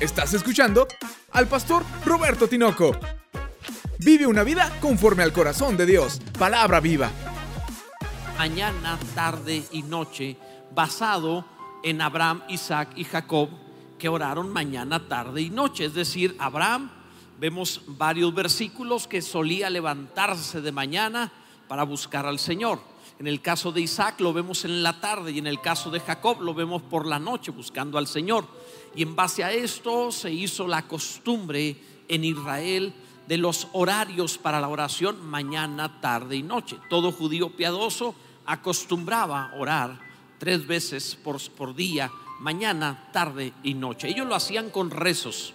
Estás 0.00 0.32
escuchando 0.32 0.86
al 1.32 1.48
pastor 1.48 1.84
Roberto 2.04 2.46
Tinoco. 2.46 2.96
Vive 3.98 4.28
una 4.28 4.44
vida 4.44 4.72
conforme 4.80 5.24
al 5.24 5.32
corazón 5.32 5.76
de 5.76 5.86
Dios. 5.86 6.20
Palabra 6.38 6.78
viva. 6.78 7.10
Mañana, 8.38 8.96
tarde 9.16 9.64
y 9.72 9.82
noche, 9.82 10.36
basado 10.72 11.44
en 11.82 12.00
Abraham, 12.00 12.44
Isaac 12.48 12.90
y 12.94 13.02
Jacob, 13.02 13.48
que 13.98 14.08
oraron 14.08 14.52
mañana, 14.52 15.08
tarde 15.08 15.42
y 15.42 15.50
noche. 15.50 15.86
Es 15.86 15.94
decir, 15.94 16.36
Abraham, 16.38 16.92
vemos 17.40 17.82
varios 17.88 18.32
versículos 18.32 19.08
que 19.08 19.20
solía 19.20 19.68
levantarse 19.68 20.60
de 20.60 20.70
mañana 20.70 21.32
para 21.66 21.82
buscar 21.82 22.24
al 22.24 22.38
Señor. 22.38 22.78
En 23.18 23.26
el 23.26 23.40
caso 23.40 23.72
de 23.72 23.80
Isaac 23.80 24.20
lo 24.20 24.32
vemos 24.32 24.64
en 24.64 24.82
la 24.82 25.00
tarde 25.00 25.32
y 25.32 25.38
en 25.38 25.48
el 25.48 25.60
caso 25.60 25.90
de 25.90 25.98
Jacob 25.98 26.40
lo 26.40 26.54
vemos 26.54 26.82
por 26.82 27.04
la 27.04 27.18
noche 27.18 27.50
buscando 27.50 27.98
al 27.98 28.06
Señor. 28.06 28.46
Y 28.94 29.02
en 29.02 29.16
base 29.16 29.42
a 29.42 29.52
esto 29.52 30.12
se 30.12 30.32
hizo 30.32 30.68
la 30.68 30.86
costumbre 30.86 31.76
en 32.06 32.24
Israel 32.24 32.92
de 33.26 33.36
los 33.36 33.66
horarios 33.72 34.38
para 34.38 34.60
la 34.60 34.68
oración 34.68 35.26
mañana, 35.26 36.00
tarde 36.00 36.36
y 36.36 36.44
noche. 36.44 36.78
Todo 36.88 37.10
judío 37.10 37.50
piadoso 37.50 38.14
acostumbraba 38.46 39.52
orar 39.58 39.98
tres 40.38 40.66
veces 40.66 41.16
por, 41.16 41.40
por 41.50 41.74
día, 41.74 42.12
mañana, 42.38 43.10
tarde 43.12 43.52
y 43.64 43.74
noche. 43.74 44.08
Ellos 44.08 44.28
lo 44.28 44.36
hacían 44.36 44.70
con 44.70 44.90
rezos. 44.90 45.52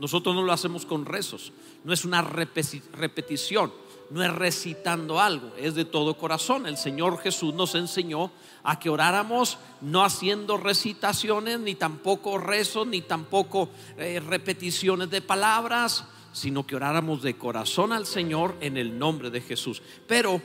Nosotros 0.00 0.34
no 0.34 0.42
lo 0.42 0.52
hacemos 0.52 0.86
con 0.86 1.04
rezos. 1.04 1.52
No 1.84 1.92
es 1.92 2.06
una 2.06 2.22
repetición 2.22 3.70
no 4.12 4.22
es 4.22 4.30
recitando 4.30 5.20
algo, 5.20 5.52
es 5.56 5.74
de 5.74 5.86
todo 5.86 6.18
corazón. 6.18 6.66
El 6.66 6.76
Señor 6.76 7.18
Jesús 7.18 7.54
nos 7.54 7.74
enseñó 7.74 8.30
a 8.62 8.78
que 8.78 8.90
oráramos 8.90 9.56
no 9.80 10.04
haciendo 10.04 10.58
recitaciones, 10.58 11.58
ni 11.58 11.74
tampoco 11.76 12.36
rezos, 12.36 12.86
ni 12.86 13.00
tampoco 13.00 13.70
eh, 13.96 14.20
repeticiones 14.20 15.08
de 15.08 15.22
palabras, 15.22 16.04
sino 16.30 16.66
que 16.66 16.76
oráramos 16.76 17.22
de 17.22 17.38
corazón 17.38 17.90
al 17.90 18.04
Señor 18.04 18.54
en 18.60 18.76
el 18.76 18.98
nombre 18.98 19.30
de 19.30 19.40
Jesús. 19.40 19.80
Pero 20.06 20.42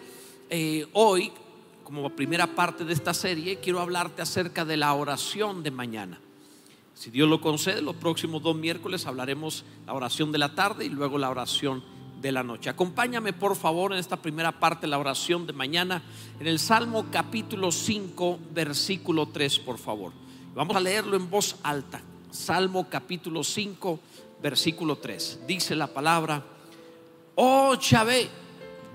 eh, 0.50 0.88
hoy, 0.94 1.34
como 1.84 2.10
primera 2.16 2.48
parte 2.48 2.86
de 2.86 2.94
esta 2.94 3.14
serie, 3.14 3.58
quiero 3.58 3.82
hablarte 3.82 4.22
acerca 4.22 4.64
de 4.64 4.78
la 4.78 4.94
oración 4.94 5.62
de 5.62 5.72
mañana. 5.72 6.22
Si 6.94 7.12
Dios 7.12 7.28
lo 7.28 7.42
concede, 7.42 7.82
los 7.82 7.98
próximos 7.98 8.42
dos 8.42 8.56
miércoles 8.56 9.06
hablaremos 9.06 9.66
la 9.86 9.94
oración 9.94 10.32
de 10.32 10.38
la 10.38 10.56
tarde 10.56 10.86
y 10.86 10.90
luego 10.90 11.18
la 11.18 11.30
oración 11.30 11.97
de 12.22 12.32
la 12.32 12.44
noche. 12.44 12.70
Acompáñame 12.70 13.34
por 13.34 13.56
favor 13.56 13.94
en 13.94 14.00
esta 14.00 14.18
primera 14.18 14.60
parte 14.60 14.82
de 14.82 14.92
la 14.92 14.98
oración 14.98 15.46
de 15.46 15.54
mañana, 15.54 16.02
en 16.40 16.48
el 16.48 16.60
Salmo 16.60 17.06
capítulo 17.12 17.72
5, 17.72 18.40
versículo 18.54 19.28
3, 19.28 19.60
por 19.60 19.78
favor. 19.78 20.12
Vamos 20.56 20.76
a 20.76 20.80
leerlo 20.80 21.16
en 21.16 21.30
voz 21.30 21.56
alta. 21.64 22.02
Salmo 22.32 22.88
capítulo 22.90 23.44
5, 23.44 24.00
versículo 24.42 24.98
3. 24.98 25.42
Dice 25.48 25.76
la 25.76 25.88
palabra, 25.88 26.44
oh 27.36 27.76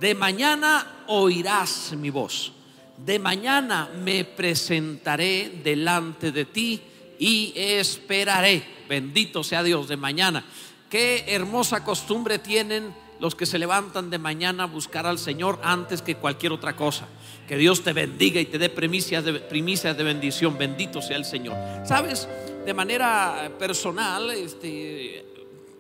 de 0.01 0.15
mañana 0.15 1.05
oirás 1.07 1.95
mi 1.97 2.11
voz. 2.11 2.53
De 2.97 3.19
mañana 3.19 3.91
me 4.05 4.25
presentaré 4.25 5.61
delante 5.63 6.33
de 6.33 6.45
ti 6.45 6.81
y 7.19 7.53
esperaré. 7.57 8.65
Bendito 8.89 9.45
sea 9.45 9.63
Dios 9.63 9.89
de 9.89 9.97
mañana. 9.97 10.45
Qué 10.91 11.25
hermosa 11.29 11.85
costumbre 11.85 12.39
tienen 12.39 12.93
los 13.23 13.37
que 13.37 13.47
se 13.47 13.57
levantan 13.57 14.11
de 14.11 14.19
mañana 14.19 14.65
a 14.65 14.67
buscar 14.67 15.07
al 15.07 15.17
Señor 15.17 15.61
antes 15.63 16.03
que 16.03 16.17
cualquier 16.17 16.51
otra 16.51 16.75
cosa. 16.75 17.07
Que 17.47 17.57
Dios 17.57 17.85
te 17.85 17.93
bendiga 17.93 18.41
y 18.41 18.47
te 18.47 18.59
dé 18.59 18.69
primicias 18.69 19.25
de, 19.25 19.33
de 19.39 20.03
bendición. 20.03 20.59
Bendito 20.59 21.01
sea 21.01 21.19
el 21.19 21.25
Señor. 21.25 21.57
Sabes, 21.87 22.29
de 22.67 22.75
manera 22.75 23.49
personal, 23.61 24.29
este, 24.33 25.25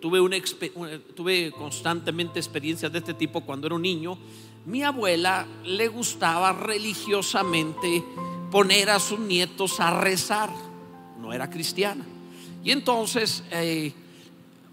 tuve, 0.00 0.20
tuve 1.16 1.50
constantemente 1.50 2.38
experiencias 2.38 2.92
de 2.92 3.00
este 3.00 3.14
tipo 3.14 3.40
cuando 3.40 3.66
era 3.66 3.74
un 3.74 3.82
niño. 3.82 4.16
Mi 4.64 4.84
abuela 4.84 5.44
le 5.64 5.88
gustaba 5.88 6.52
religiosamente 6.52 8.04
poner 8.52 8.88
a 8.88 9.00
sus 9.00 9.18
nietos 9.18 9.80
a 9.80 10.00
rezar. 10.00 10.50
No 11.18 11.32
era 11.32 11.50
cristiana. 11.50 12.06
Y 12.62 12.70
entonces 12.70 13.42
eh, 13.50 13.92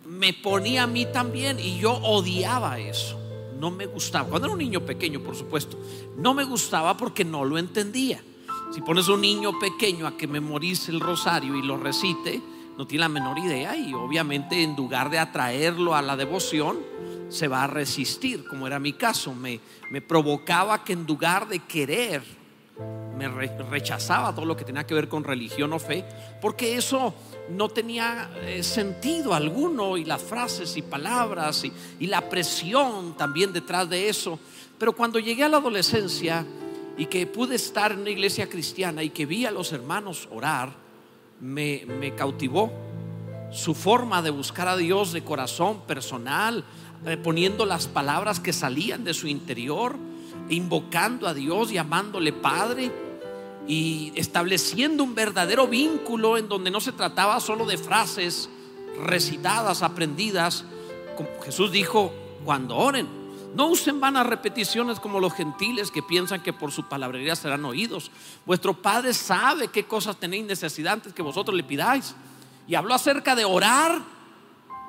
me 0.09 0.33
ponía 0.33 0.83
a 0.83 0.87
mí 0.87 1.05
también 1.05 1.59
y 1.59 1.77
yo 1.77 1.93
odiaba 1.93 2.79
eso. 2.79 3.17
No 3.59 3.69
me 3.69 3.85
gustaba. 3.85 4.27
Cuando 4.27 4.47
era 4.47 4.53
un 4.53 4.59
niño 4.59 4.81
pequeño, 4.81 5.19
por 5.21 5.35
supuesto, 5.35 5.77
no 6.17 6.33
me 6.33 6.43
gustaba 6.45 6.97
porque 6.97 7.23
no 7.23 7.45
lo 7.45 7.57
entendía. 7.57 8.21
Si 8.73 8.81
pones 8.81 9.07
a 9.07 9.13
un 9.13 9.21
niño 9.21 9.59
pequeño 9.59 10.07
a 10.07 10.17
que 10.17 10.27
memorice 10.27 10.91
el 10.91 10.99
rosario 10.99 11.55
y 11.55 11.61
lo 11.61 11.77
recite, 11.77 12.41
no 12.77 12.87
tiene 12.87 13.01
la 13.01 13.09
menor 13.09 13.37
idea 13.37 13.77
y 13.77 13.93
obviamente 13.93 14.63
en 14.63 14.75
lugar 14.75 15.09
de 15.09 15.19
atraerlo 15.19 15.93
a 15.93 16.01
la 16.01 16.15
devoción, 16.15 16.79
se 17.29 17.47
va 17.47 17.63
a 17.63 17.67
resistir, 17.67 18.45
como 18.47 18.65
era 18.65 18.79
mi 18.79 18.93
caso. 18.93 19.35
Me, 19.35 19.59
me 19.91 20.01
provocaba 20.01 20.83
que 20.83 20.93
en 20.93 21.05
lugar 21.05 21.47
de 21.47 21.59
querer, 21.59 22.23
me 23.19 23.27
rechazaba 23.27 24.33
todo 24.33 24.45
lo 24.45 24.55
que 24.55 24.63
tenía 24.63 24.85
que 24.85 24.93
ver 24.93 25.09
con 25.09 25.25
religión 25.25 25.73
o 25.73 25.79
fe, 25.79 26.05
porque 26.39 26.77
eso 26.77 27.13
no 27.49 27.67
tenía 27.67 28.29
eh, 28.41 28.63
sentido 28.63 29.33
alguno 29.33 29.97
y 29.97 30.05
las 30.05 30.21
frases 30.21 30.77
y 30.77 30.81
palabras 30.81 31.65
y, 31.65 32.07
la 32.07 32.29
presión 32.29 33.17
también 33.17 33.51
detrás 33.51 33.89
de 33.89 34.07
eso. 34.07 34.39
Pero 34.77 34.93
cuando 34.93 35.19
llegué 35.19 35.43
a 35.43 35.49
la 35.49 35.57
adolescencia 35.57 36.45
y 36.97 37.07
que 37.07 37.27
pude 37.27 37.55
estar 37.55 37.91
en 37.91 37.99
una 37.99 38.09
iglesia 38.09 38.47
cristiana 38.47 39.03
y 39.03 39.09
que 39.09 39.25
vi 39.25 39.45
a 39.45 39.51
los 39.51 39.73
hermanos 39.73 40.29
orar, 40.31 40.71
me, 41.41 42.13
cautivó 42.15 42.71
su 43.51 43.75
forma 43.75 44.21
de 44.21 44.29
buscar 44.29 44.69
a 44.69 44.77
Dios 44.77 45.11
de 45.11 45.23
corazón 45.23 45.81
personal, 45.81 46.63
eh, 47.05 47.17
poniendo 47.17 47.65
las 47.65 47.87
palabras 47.87 48.39
que 48.39 48.53
salían 48.53 49.03
de 49.03 49.13
su 49.13 49.27
interior, 49.27 49.97
invocando 50.49 51.27
a 51.27 51.33
Dios, 51.33 51.71
llamándole 51.71 52.33
Padre 52.33 52.91
y 53.67 54.11
estableciendo 54.15 55.03
un 55.03 55.13
verdadero 55.13 55.67
vínculo 55.67 56.37
en 56.37 56.49
donde 56.49 56.71
no 56.71 56.81
se 56.81 56.91
trataba 56.91 57.39
solo 57.39 57.65
de 57.65 57.77
frases 57.77 58.49
recitadas, 59.05 59.83
aprendidas. 59.83 60.65
Jesús 61.43 61.71
dijo, 61.71 62.11
cuando 62.43 62.75
oren, 62.75 63.07
no 63.55 63.67
usen 63.67 63.99
vanas 63.99 64.27
repeticiones 64.27 64.99
como 64.99 65.19
los 65.19 65.33
gentiles 65.33 65.91
que 65.91 66.03
piensan 66.03 66.41
que 66.41 66.53
por 66.53 66.71
su 66.71 66.87
palabrería 66.87 67.35
serán 67.35 67.65
oídos. 67.65 68.11
Vuestro 68.45 68.73
Padre 68.73 69.13
sabe 69.13 69.69
qué 69.69 69.85
cosas 69.85 70.17
tenéis 70.17 70.45
necesidad 70.45 70.93
antes 70.93 71.13
que 71.13 71.21
vosotros 71.21 71.55
le 71.55 71.63
pidáis. 71.63 72.15
Y 72.67 72.75
habló 72.75 72.93
acerca 72.93 73.35
de 73.35 73.45
orar, 73.45 73.99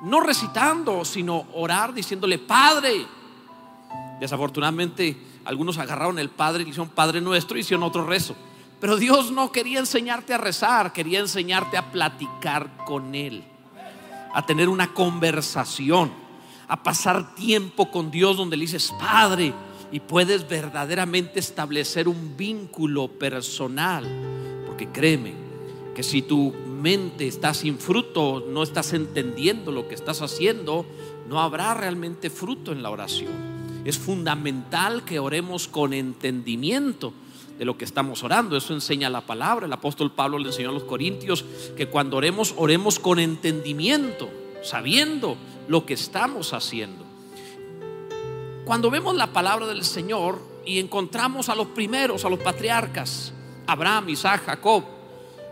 no 0.03 0.19
recitando, 0.19 1.03
sino 1.05 1.47
orar 1.53 1.93
diciéndole, 1.93 2.37
Padre. 2.37 3.05
Desafortunadamente, 4.19 5.30
algunos 5.45 5.77
agarraron 5.77 6.19
el 6.19 6.29
Padre 6.29 6.63
y 6.63 6.69
hicieron 6.69 6.89
Padre 6.89 7.21
nuestro 7.21 7.57
y 7.57 7.61
hicieron 7.61 7.83
otro 7.83 8.05
rezo. 8.05 8.35
Pero 8.79 8.97
Dios 8.97 9.31
no 9.31 9.51
quería 9.51 9.79
enseñarte 9.79 10.33
a 10.33 10.37
rezar, 10.37 10.91
quería 10.91 11.19
enseñarte 11.19 11.77
a 11.77 11.91
platicar 11.91 12.77
con 12.85 13.13
Él, 13.13 13.43
a 14.33 14.45
tener 14.45 14.69
una 14.69 14.93
conversación, 14.93 16.11
a 16.67 16.81
pasar 16.81 17.35
tiempo 17.35 17.91
con 17.91 18.09
Dios 18.09 18.37
donde 18.37 18.57
le 18.57 18.63
dices, 18.63 18.91
Padre, 18.99 19.53
y 19.91 19.99
puedes 19.99 20.47
verdaderamente 20.47 21.39
establecer 21.39 22.07
un 22.07 22.35
vínculo 22.35 23.07
personal. 23.07 24.07
Porque 24.65 24.87
créeme 24.87 25.33
que 25.93 26.01
si 26.01 26.21
tu 26.21 26.51
mente 26.51 27.27
está 27.27 27.53
sin 27.53 27.77
fruto, 27.77 28.45
no 28.47 28.63
estás 28.63 28.93
entendiendo 28.93 29.71
lo 29.71 29.87
que 29.87 29.95
estás 29.95 30.21
haciendo, 30.21 30.85
no 31.27 31.39
habrá 31.39 31.73
realmente 31.73 32.29
fruto 32.29 32.71
en 32.71 32.81
la 32.81 32.89
oración. 32.89 33.50
Es 33.83 33.97
fundamental 33.97 35.03
que 35.05 35.19
oremos 35.19 35.67
con 35.67 35.93
entendimiento 35.93 37.13
de 37.57 37.65
lo 37.65 37.77
que 37.77 37.85
estamos 37.85 38.23
orando. 38.23 38.55
Eso 38.55 38.73
enseña 38.73 39.09
la 39.09 39.21
palabra. 39.21 39.65
El 39.65 39.73
apóstol 39.73 40.11
Pablo 40.11 40.37
le 40.37 40.47
enseñó 40.47 40.69
a 40.69 40.73
los 40.73 40.83
corintios 40.83 41.45
que 41.75 41.87
cuando 41.87 42.17
oremos, 42.17 42.53
oremos 42.57 42.99
con 42.99 43.19
entendimiento, 43.19 44.29
sabiendo 44.63 45.35
lo 45.67 45.85
que 45.85 45.93
estamos 45.93 46.53
haciendo. 46.53 47.05
Cuando 48.65 48.91
vemos 48.91 49.15
la 49.15 49.33
palabra 49.33 49.65
del 49.67 49.83
Señor 49.83 50.39
y 50.65 50.79
encontramos 50.79 51.49
a 51.49 51.55
los 51.55 51.67
primeros, 51.67 52.23
a 52.23 52.29
los 52.29 52.39
patriarcas, 52.39 53.33
Abraham, 53.65 54.09
Isaac, 54.09 54.43
Jacob, 54.45 54.83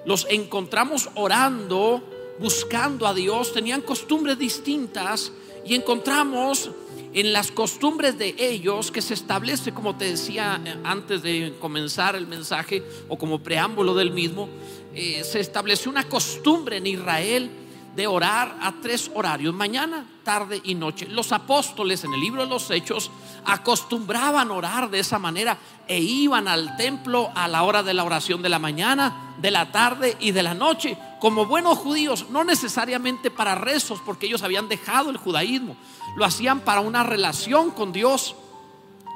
los 0.06 0.28
encontramos 0.30 1.10
orando, 1.16 2.04
buscando 2.40 3.08
a 3.08 3.14
Dios, 3.14 3.54
tenían 3.54 3.82
costumbres 3.82 4.38
distintas 4.38 5.32
y 5.66 5.76
encontramos 5.76 6.72
en 7.14 7.34
las 7.34 7.52
costumbres 7.52 8.18
de 8.18 8.36
ellos 8.38 8.92
que 8.92 9.02
se 9.02 9.14
establece, 9.14 9.74
como 9.74 9.96
te 9.96 10.06
decía 10.06 10.62
eh, 10.64 10.76
antes 10.84 11.22
de 11.24 11.56
comenzar 11.60 12.16
el 12.16 12.28
mensaje 12.28 12.84
o 13.08 13.18
como 13.18 13.40
preámbulo 13.40 13.96
del 13.96 14.12
mismo, 14.12 14.50
eh, 14.94 15.24
se 15.24 15.40
estableció 15.40 15.90
una 15.90 16.04
costumbre 16.08 16.78
en 16.78 16.88
Israel 16.88 17.50
de 17.96 18.08
orar 18.08 18.58
a 18.62 18.76
tres 18.82 19.10
horarios, 19.14 19.54
mañana, 19.54 20.06
tarde 20.24 20.62
y 20.64 20.76
noche. 20.76 21.08
Los 21.08 21.32
apóstoles 21.32 22.04
en 22.04 22.14
el 22.14 22.20
libro 22.20 22.44
de 22.44 22.50
los 22.50 22.70
Hechos 22.70 23.10
acostumbraban 23.50 24.52
orar 24.52 24.90
de 24.90 25.00
esa 25.00 25.20
manera 25.20 25.58
e 25.88 26.00
iban 26.00 26.48
al 26.48 26.78
templo 26.78 27.32
a 27.34 27.48
la 27.48 27.64
hora 27.64 27.82
de 27.84 27.94
la 27.94 28.04
oración 28.04 28.42
de 28.42 28.50
la 28.50 28.60
mañana, 28.60 29.34
de 29.40 29.52
la 29.52 29.72
tarde 29.72 30.16
y 30.20 30.32
de 30.32 30.44
la 30.44 30.54
noche, 30.54 30.98
como 31.20 31.46
buenos 31.46 31.78
judíos, 31.78 32.28
no 32.30 32.44
necesariamente 32.44 33.32
para 33.32 33.56
rezos, 33.56 34.00
porque 34.06 34.28
ellos 34.28 34.44
habían 34.44 34.70
dejado 34.70 35.10
el 35.10 35.18
judaísmo, 35.18 35.76
lo 36.16 36.26
hacían 36.26 36.60
para 36.60 36.82
una 36.82 37.04
relación 37.04 37.72
con 37.72 37.92
Dios, 37.92 38.36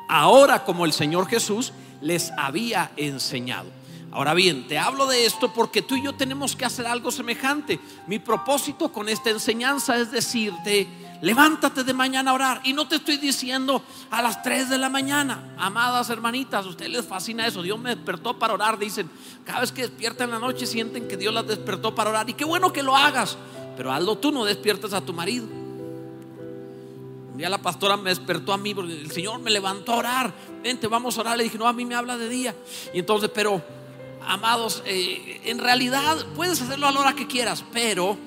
ahora 0.10 0.64
como 0.66 0.86
el 0.86 0.94
Señor 0.94 1.28
Jesús 1.28 1.74
les 2.02 2.32
había 2.38 2.92
enseñado. 2.98 3.83
Ahora 4.14 4.36
bien, 4.36 4.68
te 4.68 4.78
hablo 4.78 5.08
de 5.08 5.26
esto 5.26 5.52
porque 5.52 5.82
tú 5.82 5.96
y 5.96 6.04
yo 6.04 6.14
tenemos 6.14 6.56
que 6.56 6.66
hacer 6.66 6.86
algo 6.86 7.12
semejante. 7.12 7.80
Mi 8.06 8.20
propósito 8.20 8.92
con 8.92 9.10
esta 9.10 9.32
enseñanza 9.32 9.98
es 9.98 10.12
decirte, 10.12 10.88
levántate 11.22 11.84
de 11.84 11.94
mañana 11.96 12.30
a 12.30 12.36
orar. 12.36 12.62
Y 12.64 12.74
no 12.74 12.88
te 12.88 12.98
estoy 12.98 13.18
diciendo 13.18 13.82
a 14.12 14.22
las 14.22 14.44
3 14.44 14.70
de 14.70 14.78
la 14.78 14.90
mañana, 14.90 15.56
amadas 15.58 16.12
hermanitas, 16.12 16.64
a 16.64 16.70
ustedes 16.70 16.92
les 16.92 17.06
fascina 17.08 17.48
eso. 17.48 17.64
Dios 17.64 17.80
me 17.80 17.96
despertó 17.96 18.38
para 18.38 18.54
orar. 18.54 18.78
Dicen, 18.78 19.10
cada 19.44 19.62
vez 19.62 19.72
que 19.72 19.82
despiertan 19.82 20.30
en 20.30 20.36
la 20.36 20.40
noche 20.40 20.68
sienten 20.68 21.08
que 21.08 21.18
Dios 21.18 21.34
las 21.34 21.48
despertó 21.48 21.96
para 21.96 22.12
orar. 22.12 22.30
Y 22.30 22.36
qué 22.36 22.46
bueno 22.46 22.72
que 22.72 22.84
lo 22.84 22.96
hagas, 22.96 23.36
pero 23.76 23.92
hazlo 23.92 24.20
tú, 24.20 24.32
no 24.32 24.46
despiertes 24.46 24.94
a 24.94 25.02
tu 25.02 25.12
marido. 25.12 25.48
Un 27.32 27.38
día 27.40 27.50
la 27.50 27.64
pastora 27.64 27.98
me 27.98 28.12
despertó 28.12 28.54
a 28.54 28.58
mí, 28.58 28.76
porque 28.76 28.94
el 28.94 29.10
Señor 29.10 29.40
me 29.40 29.50
levantó 29.50 29.94
a 29.94 29.96
orar. 29.96 30.34
Vente, 30.62 30.86
vamos 30.86 31.18
a 31.18 31.22
orar. 31.22 31.36
Le 31.36 31.46
dije, 31.46 31.58
no, 31.58 31.68
a 31.68 31.74
mí 31.74 31.84
me 31.84 31.96
habla 31.96 32.16
de 32.16 32.30
día. 32.30 32.54
Y 32.94 33.00
entonces, 33.00 33.32
pero 33.34 33.82
amados, 34.28 34.84
eh, 34.86 35.42
en 35.46 35.60
realidad 35.60 36.26
puedes 36.36 36.62
hacerlo 36.62 36.88
a 36.88 36.92
la 36.92 37.00
hora 37.00 37.14
que 37.14 37.28
quieras, 37.28 37.64
pero 37.72 38.18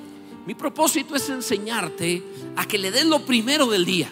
mi 0.47 0.55
propósito 0.55 1.17
es 1.17 1.29
enseñarte 1.29 2.23
a 2.57 2.67
que 2.67 2.79
le 2.79 2.91
des 2.91 3.05
lo 3.05 3.21
primero 3.21 3.67
del 3.67 3.85
día. 3.85 4.11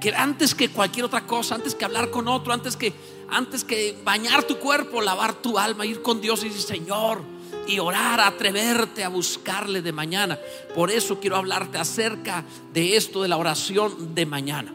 Que 0.00 0.14
antes 0.14 0.54
que 0.54 0.68
cualquier 0.68 1.06
otra 1.06 1.26
cosa, 1.26 1.56
antes 1.56 1.74
que 1.74 1.84
hablar 1.84 2.10
con 2.10 2.28
otro, 2.28 2.52
antes 2.52 2.76
que, 2.76 2.92
antes 3.28 3.64
que 3.64 3.98
bañar 4.04 4.44
tu 4.44 4.58
cuerpo, 4.58 5.00
lavar 5.00 5.34
tu 5.34 5.58
alma, 5.58 5.84
ir 5.84 6.02
con 6.02 6.20
Dios 6.20 6.44
y 6.44 6.48
decir, 6.48 6.62
Señor, 6.62 7.20
y 7.66 7.80
orar, 7.80 8.20
atreverte 8.20 9.02
a 9.02 9.08
buscarle 9.08 9.82
de 9.82 9.92
mañana. 9.92 10.38
Por 10.74 10.90
eso 10.90 11.18
quiero 11.18 11.36
hablarte 11.36 11.78
acerca 11.78 12.44
de 12.72 12.96
esto 12.96 13.20
de 13.22 13.28
la 13.28 13.36
oración 13.36 14.14
de 14.14 14.24
mañana. 14.24 14.72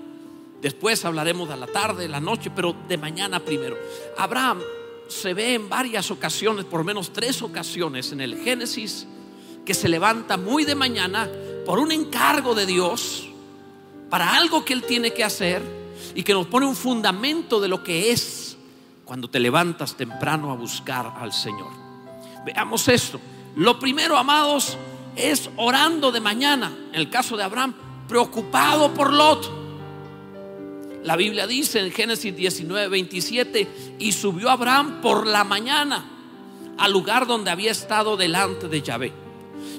Después 0.61 1.03
hablaremos 1.03 1.49
de 1.49 1.57
la 1.57 1.67
tarde, 1.67 2.03
de 2.03 2.09
la 2.09 2.19
noche, 2.19 2.51
pero 2.53 2.75
de 2.87 2.97
mañana 2.97 3.39
primero. 3.39 3.77
Abraham 4.17 4.59
se 5.13 5.33
ve 5.33 5.53
en 5.53 5.69
varias 5.69 6.11
ocasiones, 6.11 6.65
por 6.65 6.83
menos 6.83 7.13
tres 7.13 7.41
ocasiones 7.41 8.11
en 8.11 8.21
el 8.21 8.37
Génesis, 8.43 9.07
que 9.65 9.73
se 9.73 9.87
levanta 9.87 10.37
muy 10.37 10.65
de 10.65 10.75
mañana 10.75 11.29
por 11.65 11.79
un 11.79 11.91
encargo 11.91 12.55
de 12.55 12.65
Dios 12.65 13.29
para 14.09 14.35
algo 14.35 14.65
que 14.65 14.73
Él 14.73 14.83
tiene 14.83 15.13
que 15.13 15.23
hacer 15.23 15.61
y 16.13 16.23
que 16.23 16.33
nos 16.33 16.47
pone 16.47 16.65
un 16.65 16.75
fundamento 16.75 17.59
de 17.59 17.67
lo 17.67 17.83
que 17.83 18.11
es 18.11 18.57
cuando 19.05 19.29
te 19.29 19.39
levantas 19.39 19.95
temprano 19.95 20.51
a 20.51 20.55
buscar 20.55 21.13
al 21.19 21.31
Señor. 21.33 21.71
Veamos 22.45 22.87
esto. 22.87 23.19
Lo 23.55 23.79
primero, 23.79 24.17
amados, 24.17 24.77
es 25.15 25.49
orando 25.55 26.11
de 26.11 26.19
mañana. 26.19 26.71
En 26.91 26.99
el 26.99 27.09
caso 27.09 27.37
de 27.37 27.43
Abraham, 27.43 27.73
preocupado 28.07 28.93
por 28.93 29.13
Lot. 29.13 29.62
La 31.03 31.15
Biblia 31.17 31.47
dice 31.47 31.79
en 31.79 31.91
Génesis 31.91 32.35
19, 32.35 32.87
27, 32.87 33.95
y 33.99 34.11
subió 34.13 34.49
Abraham 34.49 35.01
por 35.01 35.27
la 35.27 35.43
mañana 35.43 36.05
al 36.77 36.91
lugar 36.91 37.27
donde 37.27 37.51
había 37.51 37.71
estado 37.71 38.17
delante 38.17 38.67
de 38.67 38.81
Yahvé. 38.81 39.13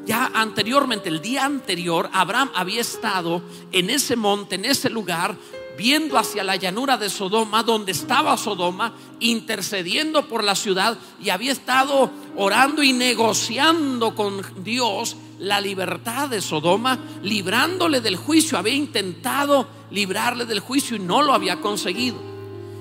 Ya 0.04 0.30
anteriormente, 0.34 1.08
el 1.08 1.20
día 1.20 1.44
anterior, 1.44 2.10
Abraham 2.12 2.50
había 2.54 2.82
estado 2.82 3.42
en 3.72 3.90
ese 3.90 4.16
monte, 4.16 4.56
en 4.56 4.66
ese 4.66 4.90
lugar, 4.90 5.36
viendo 5.76 6.18
hacia 6.18 6.44
la 6.44 6.56
llanura 6.56 6.96
de 6.96 7.10
Sodoma, 7.10 7.62
donde 7.62 7.92
estaba 7.92 8.36
Sodoma, 8.36 8.94
intercediendo 9.20 10.28
por 10.28 10.44
la 10.44 10.54
ciudad 10.54 10.96
y 11.22 11.30
había 11.30 11.52
estado 11.52 12.10
orando 12.36 12.82
y 12.82 12.92
negociando 12.92 14.14
con 14.14 14.42
Dios 14.62 15.16
la 15.38 15.60
libertad 15.60 16.28
de 16.28 16.40
Sodoma, 16.40 16.98
librándole 17.22 18.00
del 18.00 18.16
juicio. 18.16 18.58
Había 18.58 18.74
intentado 18.74 19.66
librarle 19.90 20.44
del 20.44 20.60
juicio 20.60 20.96
y 20.96 21.00
no 21.00 21.22
lo 21.22 21.32
había 21.32 21.60
conseguido. 21.60 22.34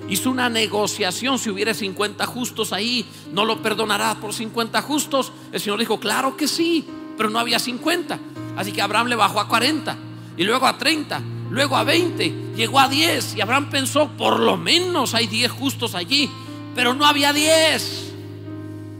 Hizo 0.09 0.29
una 0.29 0.49
negociación, 0.49 1.39
si 1.39 1.49
hubiera 1.49 1.73
50 1.73 2.25
justos 2.25 2.73
ahí, 2.73 3.05
¿no 3.31 3.45
lo 3.45 3.61
perdonará 3.61 4.15
por 4.15 4.33
50 4.33 4.81
justos? 4.81 5.31
El 5.51 5.61
Señor 5.61 5.79
dijo, 5.79 5.99
claro 5.99 6.35
que 6.35 6.47
sí, 6.47 6.85
pero 7.17 7.29
no 7.29 7.39
había 7.39 7.57
50. 7.57 8.19
Así 8.57 8.71
que 8.71 8.81
Abraham 8.81 9.07
le 9.07 9.15
bajó 9.15 9.39
a 9.39 9.47
40 9.47 9.95
y 10.35 10.43
luego 10.43 10.67
a 10.67 10.77
30, 10.77 11.21
luego 11.49 11.77
a 11.77 11.83
20, 11.83 12.53
llegó 12.55 12.79
a 12.79 12.87
10 12.87 13.35
y 13.35 13.41
Abraham 13.41 13.69
pensó, 13.69 14.09
por 14.09 14.39
lo 14.39 14.57
menos 14.57 15.13
hay 15.13 15.27
10 15.27 15.51
justos 15.51 15.95
allí, 15.95 16.29
pero 16.75 16.93
no 16.93 17.05
había 17.05 17.33
10. 17.33 18.13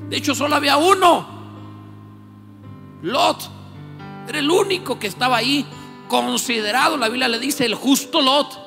De 0.10 0.18
hecho, 0.18 0.36
solo 0.36 0.56
había 0.56 0.78
uno. 0.78 1.34
Lot 3.02 3.50
era 4.28 4.40
el 4.40 4.50
único 4.50 5.00
que 5.00 5.08
estaba 5.08 5.38
ahí 5.38 5.66
considerado, 6.08 6.98
la 6.98 7.10
Biblia 7.10 7.28
le 7.28 7.40
dice, 7.40 7.66
el 7.66 7.76
justo 7.76 8.22
Lot. 8.22 8.60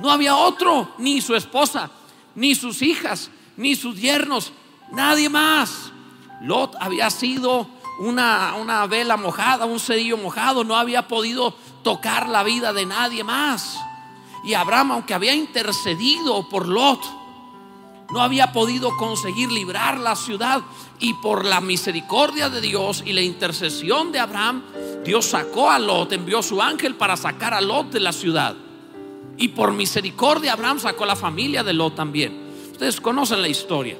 No 0.00 0.10
había 0.10 0.36
otro, 0.36 0.94
ni 0.98 1.20
su 1.20 1.34
esposa, 1.34 1.90
ni 2.34 2.54
sus 2.54 2.82
hijas, 2.82 3.30
ni 3.56 3.76
sus 3.76 4.00
yernos, 4.00 4.52
nadie 4.92 5.28
más. 5.28 5.92
Lot 6.40 6.74
había 6.80 7.10
sido 7.10 7.68
una, 8.00 8.54
una 8.54 8.86
vela 8.86 9.16
mojada, 9.16 9.66
un 9.66 9.78
cedillo 9.78 10.16
mojado, 10.16 10.64
no 10.64 10.76
había 10.76 11.06
podido 11.06 11.56
tocar 11.84 12.28
la 12.28 12.42
vida 12.42 12.72
de 12.72 12.84
nadie 12.84 13.22
más. 13.22 13.78
Y 14.42 14.54
Abraham, 14.54 14.92
aunque 14.92 15.14
había 15.14 15.34
intercedido 15.34 16.48
por 16.48 16.66
Lot, 16.66 17.00
no 18.10 18.20
había 18.20 18.52
podido 18.52 18.96
conseguir 18.96 19.52
librar 19.52 19.98
la 19.98 20.16
ciudad. 20.16 20.62
Y 20.98 21.14
por 21.14 21.44
la 21.44 21.60
misericordia 21.60 22.48
de 22.48 22.60
Dios 22.60 23.02
y 23.06 23.12
la 23.12 23.20
intercesión 23.20 24.10
de 24.10 24.18
Abraham, 24.18 24.62
Dios 25.04 25.26
sacó 25.26 25.70
a 25.70 25.78
Lot, 25.78 26.12
envió 26.12 26.42
su 26.42 26.60
ángel 26.60 26.96
para 26.96 27.16
sacar 27.16 27.54
a 27.54 27.60
Lot 27.60 27.90
de 27.92 28.00
la 28.00 28.12
ciudad. 28.12 28.56
Y 29.36 29.48
por 29.48 29.72
misericordia 29.72 30.52
Abraham 30.52 30.78
sacó 30.78 31.04
a 31.04 31.08
la 31.08 31.16
familia 31.16 31.62
de 31.62 31.72
Lot 31.72 31.94
también. 31.94 32.50
Ustedes 32.72 33.00
conocen 33.00 33.40
la 33.40 33.48
historia. 33.48 33.96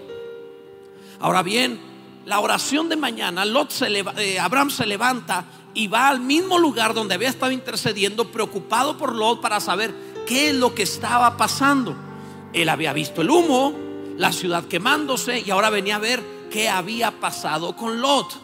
Ahora 1.21 1.43
bien, 1.43 1.81
la 2.27 2.41
oración 2.41 2.89
de 2.89 2.97
mañana, 2.97 3.45
Lot 3.45 3.71
se 3.71 3.87
eh, 3.89 4.39
Abraham 4.39 4.71
se 4.71 4.87
levanta 4.87 5.45
y 5.75 5.89
va 5.89 6.09
al 6.09 6.21
mismo 6.21 6.59
lugar 6.59 6.95
donde 6.95 7.15
había 7.15 7.29
estado 7.29 7.53
intercediendo, 7.53 8.31
preocupado 8.31 8.97
por 8.97 9.15
Lot 9.15 9.41
para 9.41 9.61
saber 9.61 9.95
qué 10.27 10.51
es 10.51 10.55
lo 10.55 10.75
que 10.75 10.85
estaba 10.85 11.37
pasando. 11.37 11.95
Él 12.53 12.69
había 12.69 12.93
visto 12.93 13.23
el 13.23 13.31
humo, 13.31 13.75
la 14.17 14.33
ciudad 14.33 14.65
quemándose 14.65 15.41
y 15.41 15.51
ahora 15.51 15.71
venía 15.71 15.97
a 15.97 16.01
ver 16.01 16.23
qué 16.51 16.69
había 16.69 17.21
pasado 17.21 17.75
con 17.75 18.01
Lot. 18.01 18.41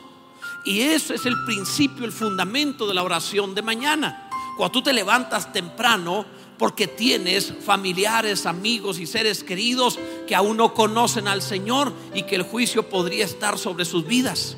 Y 0.65 0.81
eso 0.81 1.15
es 1.15 1.25
el 1.25 1.37
principio, 1.45 2.05
el 2.05 2.13
fundamento 2.13 2.87
de 2.87 2.95
la 2.95 3.05
oración 3.05 3.55
de 3.55 3.63
mañana. 3.63 4.29
Cuando 4.57 4.73
tú 4.73 4.83
te 4.83 4.93
levantas 4.93 5.53
temprano 5.53 6.27
porque 6.59 6.87
tienes 6.87 7.55
familiares, 7.65 8.45
amigos 8.45 8.99
y 8.99 9.07
seres 9.07 9.43
queridos 9.43 9.99
que 10.27 10.35
aún 10.35 10.59
no 10.59 10.75
conocen 10.75 11.29
al 11.29 11.41
Señor 11.41 11.93
y 12.13 12.25
que 12.25 12.35
el 12.35 12.43
juicio 12.43 12.89
podría 12.91 13.25
estar 13.25 13.57
sobre 13.57 13.85
sus 13.85 14.05
vidas. 14.07 14.57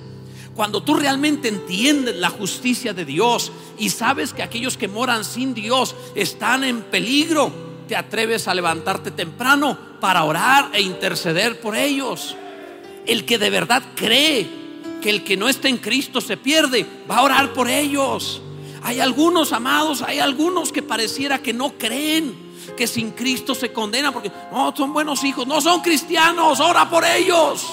Cuando 0.55 0.83
tú 0.83 0.95
realmente 0.95 1.49
entiendes 1.49 2.17
la 2.17 2.29
justicia 2.29 2.93
de 2.93 3.05
Dios 3.05 3.51
y 3.79 3.89
sabes 3.89 4.35
que 4.35 4.43
aquellos 4.43 4.77
que 4.77 4.89
moran 4.89 5.25
sin 5.25 5.55
Dios 5.55 5.95
están 6.15 6.63
en 6.65 6.83
peligro, 6.83 7.51
te 7.89 7.97
atreves 7.97 8.49
a 8.49 8.55
levantarte 8.55 9.11
temprano 9.11 9.79
para 10.01 10.25
orar 10.25 10.71
e 10.75 10.83
interceder 10.83 11.61
por 11.61 11.75
ellos. 11.75 12.37
El 13.07 13.25
que 13.25 13.39
de 13.39 13.51
verdad 13.51 13.83
cree 13.95 14.49
que 15.01 15.11
el 15.11 15.25
que 15.25 15.37
no 15.37 15.49
está 15.49 15.69
en 15.69 15.79
Cristo 15.79 16.21
se 16.21 16.37
pierde, 16.37 16.87
va 17.11 17.17
a 17.17 17.23
orar 17.23 17.53
por 17.53 17.69
ellos. 17.69 18.43
Hay 18.83 19.01
algunos 19.01 19.53
amados, 19.53 20.03
hay 20.03 20.19
algunos 20.19 20.71
que 20.71 20.83
pareciera 20.83 21.39
que 21.39 21.53
no 21.53 21.73
creen 21.79 22.53
que 22.77 22.87
sin 22.87 23.11
Cristo 23.13 23.55
se 23.55 23.73
condenan 23.73 24.13
porque 24.13 24.31
no 24.53 24.75
son 24.77 24.93
buenos 24.93 25.25
hijos, 25.25 25.47
no 25.47 25.61
son 25.61 25.81
cristianos, 25.81 26.61
ora 26.61 26.89
por 26.89 27.05
ellos. 27.05 27.67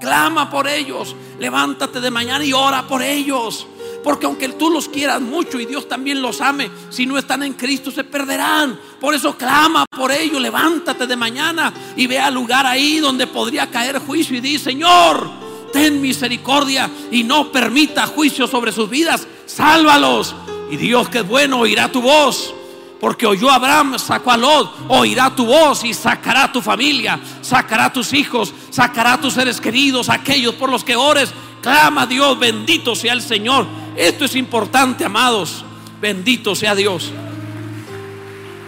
Clama 0.00 0.50
por 0.50 0.68
ellos, 0.68 1.14
levántate 1.38 2.00
de 2.00 2.10
mañana 2.10 2.44
y 2.44 2.52
ora 2.52 2.86
por 2.86 3.02
ellos. 3.02 3.66
Porque 4.02 4.26
aunque 4.26 4.48
tú 4.50 4.70
los 4.70 4.88
quieras 4.88 5.20
mucho 5.20 5.58
y 5.58 5.66
Dios 5.66 5.88
también 5.88 6.22
los 6.22 6.40
ame, 6.40 6.70
si 6.88 7.04
no 7.04 7.18
están 7.18 7.42
en 7.42 7.54
Cristo 7.54 7.90
se 7.90 8.04
perderán. 8.04 8.78
Por 9.00 9.14
eso 9.14 9.36
clama 9.36 9.84
por 9.84 10.12
ellos, 10.12 10.40
levántate 10.40 11.06
de 11.06 11.16
mañana 11.16 11.72
y 11.96 12.06
ve 12.06 12.18
al 12.18 12.34
lugar 12.34 12.64
ahí 12.64 13.00
donde 13.00 13.26
podría 13.26 13.68
caer 13.70 13.98
juicio 13.98 14.36
y 14.36 14.40
di, 14.40 14.58
Señor, 14.58 15.28
ten 15.72 16.00
misericordia 16.00 16.88
y 17.10 17.24
no 17.24 17.50
permita 17.50 18.06
juicio 18.06 18.46
sobre 18.46 18.72
sus 18.72 18.88
vidas, 18.88 19.26
sálvalos. 19.46 20.34
Y 20.70 20.76
Dios 20.76 21.08
que 21.08 21.18
es 21.18 21.28
bueno 21.28 21.58
oirá 21.58 21.90
tu 21.90 22.00
voz. 22.00 22.54
Porque 23.00 23.26
oyó 23.26 23.50
Abraham, 23.50 23.98
sacó 23.98 24.32
a 24.32 24.36
Lot, 24.36 24.74
oirá 24.88 25.34
tu 25.34 25.46
voz 25.46 25.84
y 25.84 25.94
sacará 25.94 26.50
tu 26.50 26.60
familia, 26.60 27.20
sacará 27.42 27.92
tus 27.92 28.12
hijos, 28.12 28.52
sacará 28.70 29.20
tus 29.20 29.34
seres 29.34 29.60
queridos, 29.60 30.08
aquellos 30.08 30.54
por 30.54 30.70
los 30.70 30.82
que 30.82 30.96
ores. 30.96 31.32
Clama 31.62 32.02
a 32.02 32.06
Dios, 32.06 32.38
bendito 32.38 32.96
sea 32.96 33.12
el 33.12 33.22
Señor. 33.22 33.66
Esto 33.96 34.24
es 34.24 34.34
importante, 34.34 35.04
amados. 35.04 35.64
Bendito 36.00 36.54
sea 36.54 36.74
Dios. 36.74 37.10